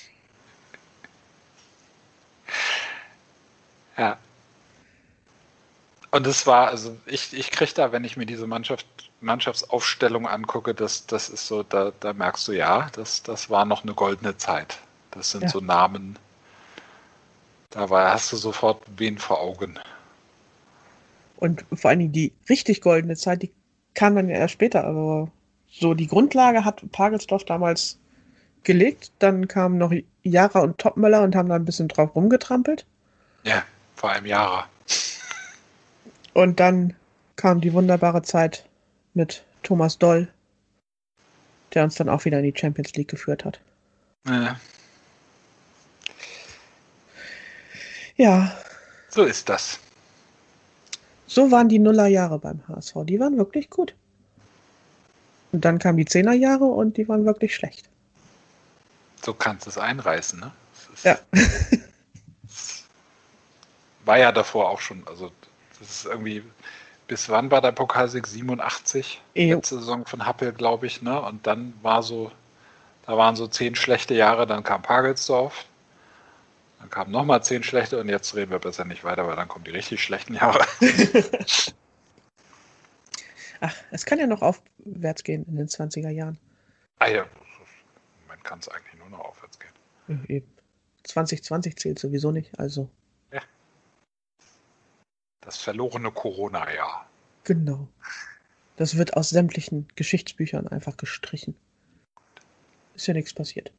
Ja. 3.97 4.19
Und 6.17 6.27
es 6.27 6.47
war, 6.47 6.69
also 6.69 6.97
ich, 7.05 7.35
ich 7.35 7.51
kriege 7.51 7.75
da, 7.75 7.93
wenn 7.93 8.03
ich 8.03 8.17
mir 8.17 8.25
diese 8.25 8.47
Mannschaft, 8.47 8.87
Mannschaftsaufstellung 9.21 10.27
angucke, 10.27 10.73
das, 10.73 11.07
das 11.07 11.29
ist 11.29 11.47
so, 11.47 11.63
da, 11.63 11.93
da 12.01 12.15
merkst 12.15 12.49
du 12.49 12.53
ja, 12.53 12.89
das, 12.95 13.23
das 13.23 13.51
war 13.51 13.67
noch 13.67 13.83
eine 13.83 13.93
goldene 13.93 14.35
Zeit. 14.39 14.79
Das 15.11 15.33
sind 15.33 15.43
Ja. 15.43 15.49
so 15.51 15.61
Namen, 15.61 16.19
da 17.69 17.91
war, 17.91 18.15
hast 18.15 18.33
du 18.33 18.39
sofort 18.39 18.83
wen 18.97 19.19
vor 19.19 19.43
Augen. 19.43 19.79
Und 21.37 21.67
vor 21.75 21.91
allen 21.91 21.99
Dingen 21.99 22.13
die 22.13 22.33
richtig 22.49 22.81
goldene 22.81 23.17
Zeit, 23.17 23.43
die 23.43 23.53
kam 23.93 24.17
dann 24.17 24.31
ja 24.31 24.37
erst 24.37 24.55
später. 24.55 24.85
Aber 24.85 25.31
so 25.71 25.93
die 25.93 26.07
Grundlage 26.07 26.65
hat 26.65 26.81
Pagelsdorf 26.93 27.45
damals 27.45 27.99
gelegt. 28.63 29.13
Dann 29.19 29.49
kamen 29.49 29.77
noch 29.77 29.93
Jara 30.23 30.61
und 30.61 30.79
Topmöller 30.79 31.21
und 31.21 31.37
haben 31.37 31.51
da 31.51 31.57
ein 31.57 31.67
bisschen 31.67 31.89
drauf 31.89 32.15
rumgetrampelt. 32.15 32.87
Ja, 33.43 33.65
vor 33.97 34.13
allem 34.13 34.25
Jahre. 34.25 34.65
Und 36.37 36.61
dann 36.61 36.95
kam 37.37 37.63
die 37.63 37.73
wunderbare 37.73 38.21
Zeit 38.21 38.69
mit 39.15 39.43
Thomas 39.63 39.97
Doll, 39.97 40.29
der 41.73 41.85
uns 41.85 41.95
dann 41.95 42.11
auch 42.11 42.27
wieder 42.27 42.41
in 42.41 42.45
die 42.53 42.55
Champions 42.55 42.93
League 42.93 43.09
geführt 43.09 43.47
hat. 43.47 43.59
Ja, 44.27 44.61
Ja, 48.17 48.55
so 49.09 49.25
ist 49.25 49.49
das. 49.49 49.79
so 51.27 51.51
waren 51.51 51.71
die 51.71 51.79
Nullerjahre 51.79 52.39
beim 52.39 52.61
HSV. 52.69 52.97
Die 53.05 53.19
waren 53.19 53.39
wirklich 53.39 53.71
gut. 53.71 53.95
Und 55.53 55.65
dann 55.65 55.79
kamen 55.79 55.97
die 55.97 56.05
Zehnerjahre 56.05 56.67
und 56.67 56.99
die 56.99 57.09
waren 57.09 57.25
wirklich 57.25 57.55
schlecht. 57.55 57.89
So 59.25 59.33
kannst 59.33 59.65
du 59.65 59.71
es 59.71 59.79
einreißen, 59.79 60.39
ne? 60.39 60.53
Ja. 61.03 61.19
War 64.05 64.19
ja 64.19 64.33
davor 64.33 64.69
auch 64.69 64.83
schon, 64.83 65.03
also 65.09 65.33
das 65.81 65.91
ist 65.91 66.07
irgendwie, 66.07 66.43
bis 67.07 67.29
wann 67.29 67.51
war 67.51 67.61
der 67.61 67.73
Pokalsieg? 67.73 68.27
87? 68.27 69.23
Jo. 69.35 69.57
Letzte 69.57 69.77
Saison 69.77 70.05
von 70.07 70.27
Happel, 70.27 70.53
glaube 70.53 70.87
ich, 70.87 71.03
ne? 71.03 71.21
Und 71.21 71.47
dann 71.47 71.75
war 71.83 72.03
so, 72.03 72.33
da 73.07 73.17
waren 73.17 73.37
so 73.37 73.47
zehn 73.47 73.75
schlechte 73.75 74.15
Jahre, 74.15 74.47
dann 74.47 74.63
kam 74.65 74.83
Pagelsdorf, 74.83 75.67
dann 76.81 76.91
kamen 76.91 77.11
nochmal 77.13 77.43
zehn 77.43 77.63
schlechte 77.63 77.99
und 78.01 78.09
jetzt 78.09 78.35
reden 78.35 78.51
wir 78.51 78.59
besser 78.59 78.85
nicht 78.85 79.05
weiter, 79.05 79.27
weil 79.27 79.37
dann 79.37 79.49
kommen 79.49 79.65
die 79.65 79.71
richtig 79.71 80.03
schlechten 80.03 80.35
Jahre. 80.35 80.65
Ach, 83.61 83.75
es 83.91 84.05
kann 84.05 84.19
ja 84.19 84.27
noch 84.27 84.43
aufwärts 84.43 85.25
gehen 85.25 85.45
in 85.47 85.57
den 85.57 85.69
20er 85.69 86.11
Jahren. 86.11 86.39
ah 86.99 87.09
ja, 87.09 87.25
man 88.29 88.43
kann 88.43 88.59
es 88.59 88.69
eigentlich 88.69 88.95
nur 88.99 89.09
noch 89.11 89.21
aufwärts 89.21 89.59
gehen. 89.59 89.73
Ja, 90.09 90.19
Eben. 90.37 90.47
2020 91.05 91.77
zählt 91.77 91.99
sowieso 91.99 92.33
nicht, 92.33 92.59
also 92.59 92.91
Das 95.47 95.59
verlorene 95.59 96.11
Corona-Jahr. 96.11 97.09
genau. 97.45 97.89
Das 98.77 98.99
wird 98.99 99.17
aus 99.17 99.31
sämtlichen 99.31 99.89
Geschichtsbüchern 99.95 100.69
einfach 100.69 100.99
gestrichen. 100.99 101.57
Ist 102.95 103.07
ja 103.07 103.15
nichts 103.15 103.33
passiert. 103.33 103.73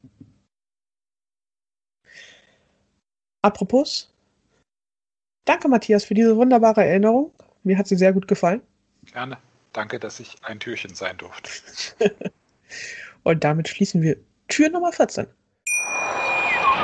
Apropos, 3.42 4.12
danke 5.44 5.68
Matthias 5.68 6.04
für 6.04 6.14
diese 6.14 6.36
wunderbare 6.36 6.84
Erinnerung. 6.84 7.32
Mir 7.62 7.78
hat 7.78 7.86
sie 7.86 7.96
sehr 7.96 8.12
gut 8.12 8.26
gefallen. 8.26 8.62
Gerne. 9.12 9.38
Danke, 9.72 10.00
dass 10.00 10.18
ich 10.18 10.42
ein 10.42 10.58
Türchen 10.58 10.94
sein 10.94 11.16
durfte. 11.18 11.50
Und 13.22 13.44
damit 13.44 13.68
schließen 13.68 14.02
wir 14.02 14.16
Tür 14.48 14.70
Nummer 14.70 14.90
14. 14.90 15.28